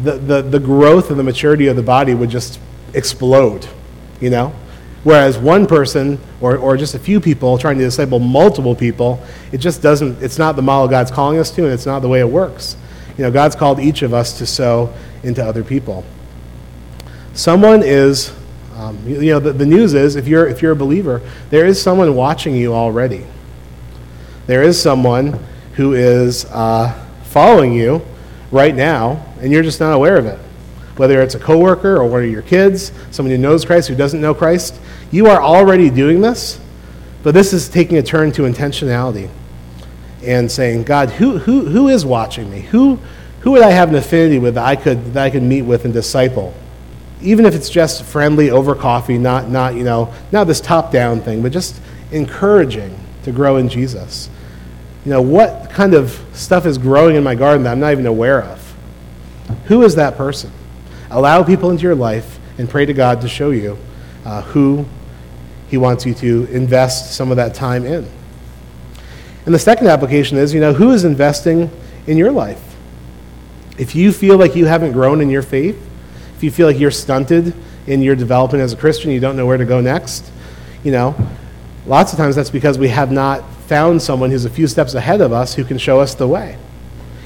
the, 0.03 0.13
the, 0.13 0.41
the 0.41 0.59
growth 0.59 1.11
and 1.11 1.19
the 1.19 1.23
maturity 1.23 1.67
of 1.67 1.77
the 1.77 1.83
body 1.83 2.15
would 2.15 2.31
just 2.31 2.59
explode, 2.95 3.69
you 4.19 4.31
know? 4.31 4.55
Whereas 5.05 5.37
one 5.37 5.67
person 5.67 6.19
or, 6.41 6.57
or 6.57 6.79
just 6.79 6.95
a 6.95 6.99
few 6.99 7.21
people 7.21 7.59
trying 7.59 7.77
to 7.77 7.85
disciple 7.85 8.19
multiple 8.19 8.75
people, 8.75 9.23
it 9.53 9.59
just 9.59 9.83
doesn't, 9.83 10.23
it's 10.23 10.39
not 10.39 10.57
the 10.57 10.63
model 10.63 10.89
God's 10.89 11.11
calling 11.11 11.39
us 11.39 11.51
to, 11.51 11.65
and 11.65 11.73
it's 11.75 11.85
not 11.85 12.01
the 12.01 12.09
way 12.09 12.21
it 12.21 12.29
works. 12.31 12.79
You 13.19 13.25
know, 13.25 13.31
God's 13.31 13.55
called 13.55 13.79
each 13.79 14.01
of 14.01 14.15
us 14.15 14.39
to 14.39 14.47
sow 14.47 14.91
into 15.23 15.45
other 15.45 15.63
people. 15.63 16.03
Someone 17.35 17.83
is 17.83 18.33
um, 18.75 18.99
you, 19.07 19.21
you, 19.21 19.33
know, 19.33 19.39
the, 19.39 19.53
the 19.53 19.67
news 19.67 19.93
is 19.93 20.17
if 20.17 20.27
you're, 20.27 20.49
if 20.49 20.63
you're 20.63 20.73
a 20.73 20.77
believer, 20.77 21.21
there 21.51 21.67
is 21.67 21.79
someone 21.79 22.15
watching 22.15 22.57
you 22.57 22.73
already. 22.73 23.27
There 24.47 24.63
is 24.63 24.81
someone 24.81 25.39
who 25.75 25.95
is 25.95 26.45
uh, 26.47 26.93
following 27.25 27.73
you 27.73 28.03
right 28.51 28.75
now, 28.75 29.25
and 29.41 29.53
you're 29.53 29.63
just 29.63 29.81
not 29.81 29.93
aware 29.93 30.17
of 30.17 30.27
it. 30.27 30.39
Whether 30.97 31.23
it's 31.23 31.35
a 31.35 31.39
coworker 31.39 31.97
or 31.97 32.07
one 32.07 32.23
of 32.23 32.31
your 32.31 32.43
kids, 32.43 32.93
someone 33.11 33.31
who 33.31 33.39
knows 33.39 33.65
Christ, 33.65 33.89
who 33.89 33.95
doesn't 33.95 34.21
know 34.21 34.35
Christ, 34.35 34.79
you 35.11 35.27
are 35.27 35.41
already 35.41 35.91
doing 35.91 36.21
this, 36.21 36.61
but 37.23 37.35
this 37.35 37.53
is 37.53 37.69
taking 37.69 37.97
a 37.97 38.03
turn 38.03 38.33
to 38.33 38.43
intentionality 38.43 39.31
and 40.23 40.51
saying, 40.51 40.85
God, 40.85 41.11
who, 41.11 41.39
who, 41.39 41.67
who 41.67 41.89
is 41.89 42.05
watching 42.05 42.51
me? 42.51 42.61
Who, 42.61 42.99
who 43.41 43.53
would 43.53 43.63
I 43.63 43.71
have 43.71 43.89
an 43.89 43.95
affinity 43.95 44.39
with 44.39 44.55
that 44.55 44.67
I 44.67 44.77
could, 44.77 45.15
that 45.15 45.25
I 45.25 45.31
could 45.31 45.43
meet 45.43 45.63
with 45.63 45.85
and 45.85 45.95
disciple? 45.95 46.55
even 47.23 47.47
if 47.47 47.55
it's 47.55 47.71
just 47.71 48.03
friendly 48.03 48.51
over 48.51 48.75
coffee, 48.75 49.17
not, 49.17 49.49
not, 49.49 49.75
you 49.75 49.85
know, 49.85 50.13
not 50.33 50.45
this 50.45 50.61
top 50.61 50.93
down 50.93 51.21
thing, 51.21 51.43
but 51.43 51.53
just 51.53 51.81
encouraging 52.11 52.99
to 53.23 53.33
grow 53.33 53.57
in 53.57 53.69
Jesus. 53.69 54.29
You 55.05 55.11
know, 55.11 55.23
what 55.23 55.71
kind 55.71 55.95
of 55.95 56.25
stuff 56.33 56.65
is 56.65 56.79
growing 56.79 57.17
in 57.17 57.25
my 57.25 57.35
garden 57.35 57.65
that 57.65 57.73
I'm 57.73 57.81
not 57.81 57.93
even 57.93 58.07
aware 58.07 58.43
of? 58.43 58.75
Who 59.67 59.83
is 59.83 59.97
that 59.97 60.17
person? 60.17 60.53
Allow 61.11 61.43
people 61.43 61.71
into 61.71 61.83
your 61.83 61.95
life 61.95 62.39
and 62.59 62.69
pray 62.71 62.87
to 62.87 62.93
God 62.95 63.21
to 63.23 63.29
show 63.29 63.51
you 63.51 63.77
uh, 64.25 64.43
who 64.43 64.87
He 65.69 65.77
wants 65.77 66.07
you 66.07 66.15
to 66.15 66.47
invest 66.47 67.15
some 67.15 67.31
of 67.31 67.37
that 67.37 67.55
time 67.55 67.85
in. 67.85 68.09
And 69.45 69.55
the 69.55 69.59
second 69.59 69.89
application 69.89 70.39
is, 70.39 70.55
you 70.55 70.61
know, 70.61 70.73
who 70.73 70.93
is 70.93 71.05
investing 71.05 71.71
in 72.07 72.17
your 72.17 72.31
life? 72.31 72.63
If 73.79 73.95
you 73.95 74.13
feel 74.13 74.39
like 74.39 74.55
you 74.55 74.67
haven't 74.67 74.93
grown 74.93 75.21
in 75.21 75.31
your 75.31 75.43
faith, 75.43 75.81
if 76.37 76.45
you 76.45 76.51
feel 76.51 76.69
like 76.69 76.79
you're 76.79 76.91
stunted 76.93 77.55
in 77.87 78.03
your 78.03 78.15
development 78.15 78.63
as 78.63 78.73
a 78.73 78.77
Christian, 78.77 79.11
you 79.11 79.19
don't 79.19 79.37
know 79.37 79.47
where 79.47 79.57
to 79.57 79.65
go 79.65 79.81
next, 79.81 80.31
you 80.85 80.93
know, 80.93 81.17
lots 81.87 82.13
of 82.13 82.19
times 82.19 82.37
that's 82.37 82.51
because 82.51 82.79
we 82.79 82.89
have 82.89 83.11
not 83.11 83.43
found 83.67 84.03
someone 84.03 84.31
who's 84.31 84.45
a 84.45 84.51
few 84.51 84.67
steps 84.67 84.95
ahead 84.95 85.21
of 85.21 85.33
us 85.33 85.55
who 85.55 85.65
can 85.65 85.79
show 85.79 86.01
us 86.01 86.15
the 86.15 86.29
way. 86.29 86.59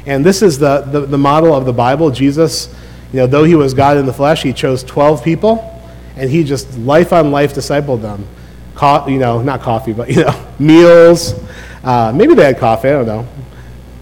And 0.06 0.24
this 0.24 0.42
is 0.42 0.58
the, 0.58 0.82
the, 0.82 1.00
the 1.00 1.18
model 1.18 1.54
of 1.54 1.64
the 1.64 1.72
Bible. 1.72 2.10
Jesus, 2.10 2.72
you 3.12 3.18
know, 3.18 3.26
though 3.26 3.44
he 3.44 3.54
was 3.54 3.74
God 3.74 3.96
in 3.96 4.06
the 4.06 4.12
flesh, 4.12 4.42
he 4.42 4.52
chose 4.52 4.84
12 4.84 5.24
people, 5.24 5.82
and 6.16 6.30
he 6.30 6.44
just 6.44 6.78
life 6.78 7.12
on 7.12 7.32
life 7.32 7.54
discipled 7.54 8.02
them. 8.02 8.26
Co- 8.74 9.06
you 9.08 9.18
know, 9.18 9.42
not 9.42 9.62
coffee, 9.62 9.92
but, 9.92 10.08
you 10.14 10.24
know, 10.24 10.46
meals. 10.58 11.34
Uh, 11.82 12.12
maybe 12.14 12.34
they 12.34 12.44
had 12.44 12.58
coffee, 12.58 12.88
I 12.88 12.92
don't 12.92 13.06
know. 13.06 13.28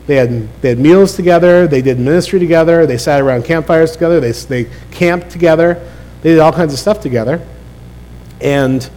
They 0.06 0.16
had, 0.16 0.60
they 0.60 0.70
had 0.70 0.78
meals 0.78 1.16
together, 1.16 1.66
they 1.66 1.80
did 1.80 1.98
ministry 1.98 2.38
together, 2.38 2.84
they 2.84 2.98
sat 2.98 3.22
around 3.22 3.46
campfires 3.46 3.92
together, 3.92 4.20
they, 4.20 4.32
they 4.32 4.70
camped 4.90 5.30
together, 5.30 5.82
they 6.20 6.30
did 6.30 6.40
all 6.40 6.52
kinds 6.52 6.74
of 6.74 6.78
stuff 6.78 7.00
together. 7.00 7.40
And 8.42 8.88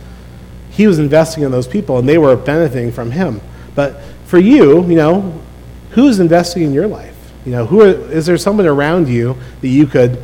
he 0.78 0.86
was 0.86 1.00
investing 1.00 1.44
in 1.44 1.50
those 1.50 1.68
people, 1.68 1.98
and 1.98 2.08
they 2.08 2.20
were 2.20 2.36
benefiting 2.36 2.92
from 2.92 3.10
him. 3.10 3.42
But 3.74 4.00
for 4.26 4.38
you, 4.38 4.88
you 4.88 4.96
know, 4.96 5.42
who's 5.90 6.20
investing 6.20 6.62
in 6.62 6.72
your 6.72 6.86
life? 6.86 7.16
You 7.48 7.52
know, 7.52 7.66
who 7.66 7.82
are, 7.82 7.88
is 7.88 8.28
there 8.28 8.38
someone 8.38 8.68
around 8.68 9.10
you 9.10 9.36
that 9.62 9.70
you 9.70 9.88
could 9.88 10.22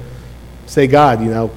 say, 0.68 0.86
God, 0.86 1.22
you 1.22 1.32
know, 1.32 1.50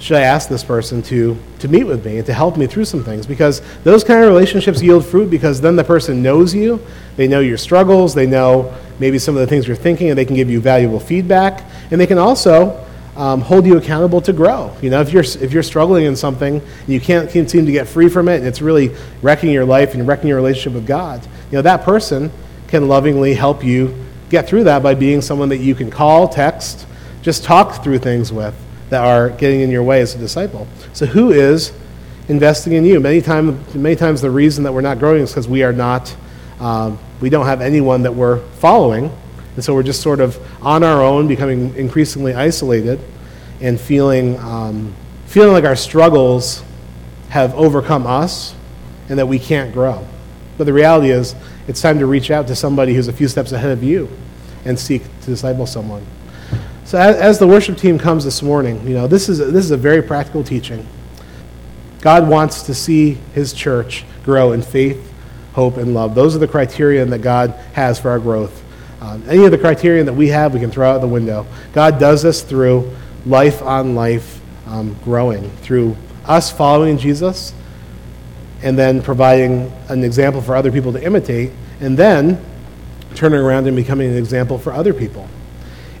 should 0.00 0.16
I 0.16 0.22
ask 0.22 0.48
this 0.48 0.64
person 0.64 1.02
to, 1.02 1.38
to 1.60 1.68
meet 1.68 1.84
with 1.84 2.04
me 2.04 2.16
and 2.16 2.26
to 2.26 2.34
help 2.34 2.56
me 2.56 2.66
through 2.66 2.86
some 2.86 3.04
things? 3.04 3.26
Because 3.26 3.62
those 3.84 4.02
kind 4.02 4.24
of 4.24 4.28
relationships 4.28 4.82
yield 4.82 5.06
fruit 5.06 5.30
because 5.30 5.60
then 5.60 5.76
the 5.76 5.84
person 5.84 6.20
knows 6.20 6.52
you, 6.52 6.84
they 7.14 7.28
know 7.28 7.38
your 7.38 7.58
struggles, 7.58 8.12
they 8.12 8.26
know 8.26 8.74
maybe 8.98 9.20
some 9.20 9.36
of 9.36 9.40
the 9.40 9.46
things 9.46 9.68
you're 9.68 9.76
thinking, 9.76 10.08
and 10.10 10.18
they 10.18 10.24
can 10.24 10.34
give 10.34 10.50
you 10.50 10.60
valuable 10.60 10.98
feedback. 10.98 11.62
And 11.92 12.00
they 12.00 12.08
can 12.08 12.18
also 12.18 12.84
um, 13.16 13.40
hold 13.42 13.66
you 13.66 13.76
accountable 13.76 14.20
to 14.22 14.32
grow. 14.32 14.74
You 14.80 14.90
know, 14.90 15.00
if 15.00 15.12
you're, 15.12 15.22
if 15.22 15.52
you're 15.52 15.62
struggling 15.62 16.04
in 16.06 16.16
something 16.16 16.56
and 16.60 16.88
you 16.88 17.00
can't, 17.00 17.30
seem 17.30 17.66
to 17.66 17.72
get 17.72 17.86
free 17.86 18.08
from 18.08 18.28
it, 18.28 18.36
and 18.36 18.46
it's 18.46 18.62
really 18.62 18.94
wrecking 19.20 19.50
your 19.50 19.64
life 19.64 19.94
and 19.94 20.06
wrecking 20.06 20.28
your 20.28 20.36
relationship 20.36 20.72
with 20.72 20.86
God, 20.86 21.22
you 21.50 21.58
know, 21.58 21.62
that 21.62 21.82
person 21.82 22.30
can 22.68 22.88
lovingly 22.88 23.34
help 23.34 23.62
you 23.62 23.94
get 24.30 24.48
through 24.48 24.64
that 24.64 24.82
by 24.82 24.94
being 24.94 25.20
someone 25.20 25.50
that 25.50 25.58
you 25.58 25.74
can 25.74 25.90
call, 25.90 26.26
text, 26.26 26.86
just 27.20 27.44
talk 27.44 27.84
through 27.84 27.98
things 27.98 28.32
with 28.32 28.54
that 28.88 29.04
are 29.04 29.30
getting 29.30 29.60
in 29.60 29.70
your 29.70 29.82
way 29.82 30.00
as 30.00 30.14
a 30.14 30.18
disciple. 30.18 30.66
So, 30.92 31.06
who 31.06 31.32
is 31.32 31.72
investing 32.28 32.72
in 32.72 32.84
you? 32.84 32.98
Many, 32.98 33.20
time, 33.20 33.62
many 33.74 33.94
times, 33.94 34.20
the 34.20 34.30
reason 34.30 34.64
that 34.64 34.72
we're 34.72 34.80
not 34.80 34.98
growing 34.98 35.22
is 35.22 35.30
because 35.30 35.46
we 35.46 35.62
are 35.62 35.72
not, 35.72 36.14
um, 36.60 36.98
we 37.20 37.28
don't 37.30 37.46
have 37.46 37.60
anyone 37.60 38.02
that 38.02 38.14
we're 38.14 38.38
following. 38.56 39.10
And 39.54 39.64
so 39.64 39.74
we're 39.74 39.82
just 39.82 40.00
sort 40.00 40.20
of 40.20 40.38
on 40.64 40.82
our 40.82 41.02
own, 41.02 41.28
becoming 41.28 41.74
increasingly 41.76 42.34
isolated 42.34 43.00
and 43.60 43.80
feeling, 43.80 44.38
um, 44.38 44.94
feeling 45.26 45.52
like 45.52 45.64
our 45.64 45.76
struggles 45.76 46.62
have 47.28 47.54
overcome 47.54 48.06
us 48.06 48.54
and 49.08 49.18
that 49.18 49.26
we 49.26 49.38
can't 49.38 49.72
grow. 49.72 50.06
But 50.58 50.64
the 50.64 50.72
reality 50.72 51.10
is, 51.10 51.34
it's 51.68 51.80
time 51.80 51.98
to 51.98 52.06
reach 52.06 52.30
out 52.30 52.46
to 52.48 52.56
somebody 52.56 52.94
who's 52.94 53.08
a 53.08 53.12
few 53.12 53.28
steps 53.28 53.52
ahead 53.52 53.70
of 53.70 53.82
you 53.82 54.08
and 54.64 54.78
seek 54.78 55.02
to 55.20 55.26
disciple 55.26 55.66
someone. 55.66 56.04
So 56.84 56.98
as, 56.98 57.16
as 57.16 57.38
the 57.38 57.46
worship 57.46 57.78
team 57.78 57.98
comes 57.98 58.24
this 58.24 58.42
morning, 58.42 58.86
you 58.86 58.94
know, 58.94 59.06
this 59.06 59.28
is, 59.28 59.40
a, 59.40 59.46
this 59.46 59.64
is 59.64 59.70
a 59.70 59.76
very 59.76 60.02
practical 60.02 60.44
teaching. 60.44 60.86
God 62.00 62.28
wants 62.28 62.62
to 62.62 62.74
see 62.74 63.12
his 63.34 63.52
church 63.52 64.04
grow 64.24 64.52
in 64.52 64.60
faith, 64.60 65.12
hope, 65.54 65.76
and 65.76 65.94
love. 65.94 66.14
Those 66.14 66.34
are 66.34 66.38
the 66.38 66.48
criteria 66.48 67.04
that 67.04 67.20
God 67.20 67.50
has 67.74 67.98
for 67.98 68.10
our 68.10 68.18
growth. 68.18 68.62
Um, 69.02 69.20
any 69.28 69.44
of 69.44 69.50
the 69.50 69.58
criterion 69.58 70.06
that 70.06 70.12
we 70.12 70.28
have, 70.28 70.54
we 70.54 70.60
can 70.60 70.70
throw 70.70 70.92
out 70.92 71.00
the 71.00 71.08
window. 71.08 71.44
God 71.72 71.98
does 71.98 72.22
this 72.22 72.40
through 72.40 72.88
life 73.26 73.60
on 73.60 73.96
life 73.96 74.40
um, 74.68 74.96
growing, 75.02 75.50
through 75.56 75.96
us 76.24 76.52
following 76.52 76.98
Jesus 76.98 77.52
and 78.62 78.78
then 78.78 79.02
providing 79.02 79.72
an 79.88 80.04
example 80.04 80.40
for 80.40 80.54
other 80.54 80.70
people 80.70 80.92
to 80.92 81.04
imitate, 81.04 81.50
and 81.80 81.98
then 81.98 82.40
turning 83.16 83.40
around 83.40 83.66
and 83.66 83.74
becoming 83.74 84.08
an 84.08 84.16
example 84.16 84.56
for 84.56 84.72
other 84.72 84.94
people. 84.94 85.28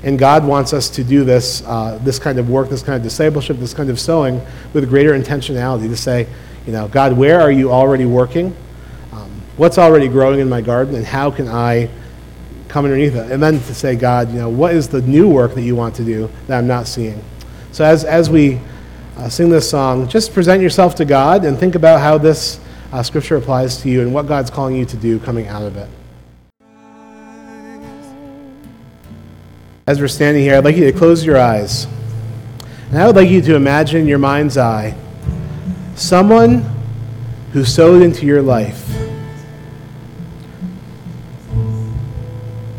And 0.04 0.16
God 0.16 0.46
wants 0.46 0.72
us 0.72 0.88
to 0.90 1.02
do 1.02 1.24
this, 1.24 1.64
uh, 1.66 1.98
this 2.04 2.20
kind 2.20 2.38
of 2.38 2.48
work, 2.48 2.68
this 2.68 2.84
kind 2.84 2.94
of 2.94 3.02
discipleship, 3.02 3.56
this 3.56 3.74
kind 3.74 3.90
of 3.90 3.98
sowing 3.98 4.40
with 4.74 4.88
greater 4.88 5.10
intentionality 5.10 5.88
to 5.88 5.96
say, 5.96 6.28
you 6.68 6.72
know, 6.72 6.86
God, 6.86 7.18
where 7.18 7.40
are 7.40 7.50
you 7.50 7.72
already 7.72 8.06
working? 8.06 8.56
Um, 9.10 9.42
what's 9.56 9.76
already 9.76 10.06
growing 10.06 10.38
in 10.38 10.48
my 10.48 10.60
garden, 10.60 10.94
and 10.94 11.04
how 11.04 11.32
can 11.32 11.48
I 11.48 11.90
come 12.72 12.86
underneath 12.86 13.14
it? 13.14 13.30
And 13.30 13.42
then 13.42 13.60
to 13.60 13.74
say, 13.74 13.94
God, 13.94 14.30
you 14.30 14.38
know, 14.38 14.48
what 14.48 14.74
is 14.74 14.88
the 14.88 15.02
new 15.02 15.28
work 15.28 15.54
that 15.54 15.62
you 15.62 15.76
want 15.76 15.94
to 15.96 16.04
do 16.04 16.30
that 16.46 16.58
I'm 16.58 16.66
not 16.66 16.86
seeing? 16.86 17.22
So 17.70 17.84
as, 17.84 18.02
as 18.02 18.30
we 18.30 18.58
uh, 19.18 19.28
sing 19.28 19.50
this 19.50 19.68
song, 19.68 20.08
just 20.08 20.32
present 20.32 20.62
yourself 20.62 20.94
to 20.94 21.04
God 21.04 21.44
and 21.44 21.58
think 21.58 21.74
about 21.74 22.00
how 22.00 22.16
this 22.16 22.58
uh, 22.90 23.02
scripture 23.02 23.36
applies 23.36 23.76
to 23.82 23.90
you 23.90 24.00
and 24.00 24.14
what 24.14 24.26
God's 24.26 24.50
calling 24.50 24.74
you 24.74 24.86
to 24.86 24.96
do 24.96 25.18
coming 25.20 25.48
out 25.48 25.62
of 25.62 25.76
it. 25.76 25.88
As 29.86 30.00
we're 30.00 30.08
standing 30.08 30.42
here, 30.42 30.56
I'd 30.56 30.64
like 30.64 30.76
you 30.76 30.90
to 30.90 30.98
close 30.98 31.24
your 31.24 31.38
eyes. 31.38 31.86
And 32.90 32.98
I 32.98 33.06
would 33.06 33.16
like 33.16 33.28
you 33.28 33.42
to 33.42 33.54
imagine 33.54 34.00
in 34.00 34.06
your 34.06 34.18
mind's 34.18 34.56
eye 34.56 34.96
someone 35.94 36.64
who 37.52 37.64
sowed 37.64 38.00
into 38.00 38.24
your 38.24 38.40
life. 38.40 38.91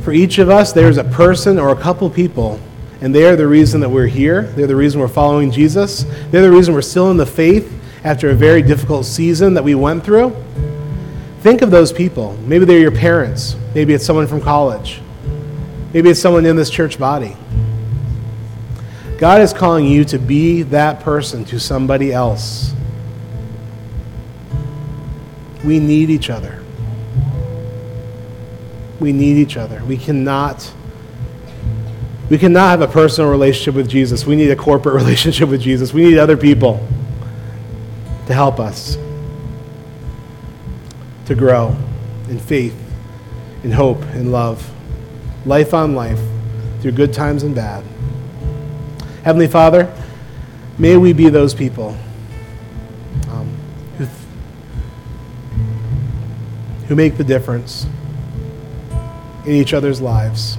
For 0.04 0.14
each 0.14 0.38
of 0.38 0.50
us, 0.50 0.74
there's 0.74 0.98
a 0.98 1.04
person 1.04 1.58
or 1.58 1.70
a 1.70 1.76
couple 1.76 2.10
people 2.10 2.60
and 3.04 3.14
they 3.14 3.26
are 3.26 3.36
the 3.36 3.46
reason 3.46 3.82
that 3.82 3.90
we're 3.90 4.08
here. 4.08 4.44
They're 4.44 4.66
the 4.66 4.78
reason 4.78 5.02
we're 5.02 5.10
following 5.10 5.52
Jesus. 5.52 6.06
They're 6.32 6.42
the 6.42 6.50
reason 6.50 6.74
we're 6.74 6.82
still 6.82 7.12
in 7.12 7.18
the 7.18 7.26
faith 7.26 7.70
after 8.06 8.30
a 8.30 8.34
very 8.34 8.62
difficult 8.62 9.06
season 9.06 9.54
that 9.56 9.64
we 9.64 9.76
went 9.76 10.06
through. 10.06 10.34
Think 11.42 11.62
of 11.62 11.70
those 11.70 11.92
people. 11.92 12.38
Maybe 12.46 12.64
they're 12.64 12.80
your 12.80 12.94
parents. 12.94 13.58
Maybe 13.76 13.94
it's 13.94 14.06
someone 14.06 14.26
from 14.26 14.40
college. 14.40 15.02
Maybe 15.94 16.12
it's 16.12 16.22
someone 16.22 16.46
in 16.46 16.56
this 16.56 16.70
church 16.70 16.98
body. 16.98 17.36
God 19.18 19.42
is 19.42 19.52
calling 19.52 19.86
you 19.86 20.06
to 20.06 20.18
be 20.18 20.62
that 20.64 21.02
person 21.02 21.44
to 21.46 21.60
somebody 21.60 22.14
else. 22.14 22.74
We 25.66 25.80
need 25.80 26.10
each 26.10 26.30
other. 26.30 26.63
We 29.00 29.12
need 29.12 29.38
each 29.38 29.58
other. 29.58 29.84
We 29.86 29.98
cannot 29.98 30.74
we 32.30 32.38
cannot 32.38 32.70
have 32.70 32.82
a 32.82 32.88
personal 32.88 33.30
relationship 33.30 33.76
with 33.76 33.90
Jesus. 33.90 34.26
We 34.26 34.36
need 34.36 34.50
a 34.50 34.56
corporate 34.56 34.96
relationship 35.04 35.50
with 35.50 35.62
Jesus. 35.62 35.94
We 35.94 36.04
need 36.04 36.18
other 36.18 36.38
people 36.38 36.86
to 38.28 38.34
help 38.34 38.60
us 38.60 38.98
to 41.26 41.36
grow 41.36 41.76
in 42.30 42.40
faith, 42.40 42.76
in 43.64 43.72
hope, 43.72 44.02
in 44.16 44.32
love, 44.32 44.68
life 45.46 45.74
on 45.74 45.96
life, 45.96 46.20
through 46.82 46.94
good 46.94 47.14
times 47.14 47.44
and 47.44 47.54
bad. 47.54 47.84
Heavenly 49.24 49.48
Father, 49.48 49.94
may 50.78 50.98
we 50.98 51.14
be 51.14 51.30
those 51.30 51.54
people 51.54 51.96
um, 53.30 53.48
who, 53.98 54.06
th- 54.06 54.18
who 56.88 56.96
make 56.96 57.18
the 57.18 57.24
difference 57.24 57.86
in 59.46 59.52
each 59.52 59.74
other's 59.74 60.02
lives. 60.02 60.58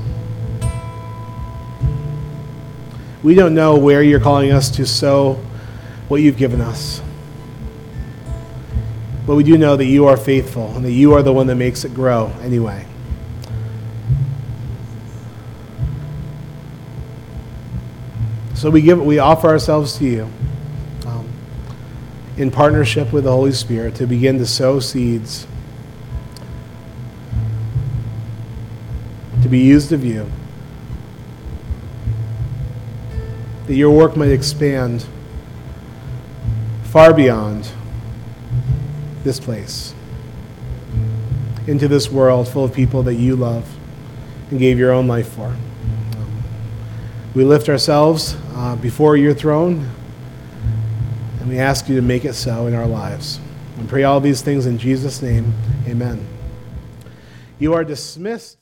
We 3.22 3.34
don't 3.34 3.54
know 3.54 3.78
where 3.78 4.02
you're 4.02 4.20
calling 4.20 4.52
us 4.52 4.70
to 4.72 4.86
sow 4.86 5.40
what 6.08 6.20
you've 6.20 6.36
given 6.36 6.60
us. 6.60 7.00
But 9.26 9.36
we 9.36 9.44
do 9.44 9.56
know 9.56 9.76
that 9.76 9.86
you 9.86 10.06
are 10.06 10.18
faithful 10.18 10.70
and 10.76 10.84
that 10.84 10.92
you 10.92 11.14
are 11.14 11.22
the 11.22 11.32
one 11.32 11.46
that 11.46 11.54
makes 11.54 11.84
it 11.84 11.94
grow 11.94 12.30
anyway. 12.42 12.86
So 18.54 18.70
we 18.70 18.82
give 18.82 19.00
we 19.02 19.18
offer 19.18 19.48
ourselves 19.48 19.98
to 19.98 20.04
you 20.04 20.30
um, 21.06 21.28
in 22.36 22.50
partnership 22.50 23.12
with 23.12 23.24
the 23.24 23.30
Holy 23.30 23.52
Spirit 23.52 23.94
to 23.96 24.06
begin 24.06 24.38
to 24.38 24.46
sow 24.46 24.80
seeds 24.80 25.46
be 29.54 29.60
used 29.60 29.92
of 29.92 30.04
you. 30.04 30.30
that 33.66 33.74
your 33.74 33.90
work 33.90 34.16
might 34.16 34.30
expand 34.30 35.06
far 36.84 37.14
beyond 37.14 37.70
this 39.22 39.40
place 39.40 39.94
into 41.66 41.88
this 41.88 42.10
world 42.10 42.46
full 42.46 42.64
of 42.64 42.74
people 42.74 43.02
that 43.02 43.14
you 43.14 43.34
love 43.34 43.66
and 44.50 44.58
gave 44.58 44.78
your 44.78 44.92
own 44.92 45.06
life 45.06 45.28
for. 45.28 45.56
we 47.34 47.42
lift 47.42 47.68
ourselves 47.68 48.36
uh, 48.54 48.76
before 48.76 49.16
your 49.16 49.32
throne 49.32 49.90
and 51.40 51.48
we 51.48 51.58
ask 51.58 51.88
you 51.88 51.96
to 51.96 52.02
make 52.02 52.24
it 52.24 52.34
so 52.34 52.66
in 52.66 52.74
our 52.74 52.86
lives. 52.86 53.40
We 53.78 53.86
pray 53.86 54.04
all 54.04 54.20
these 54.20 54.42
things 54.42 54.66
in 54.66 54.78
Jesus' 54.78 55.20
name. 55.22 55.54
Amen. 55.86 56.26
You 57.58 57.72
are 57.72 57.82
dismissed. 57.82 58.58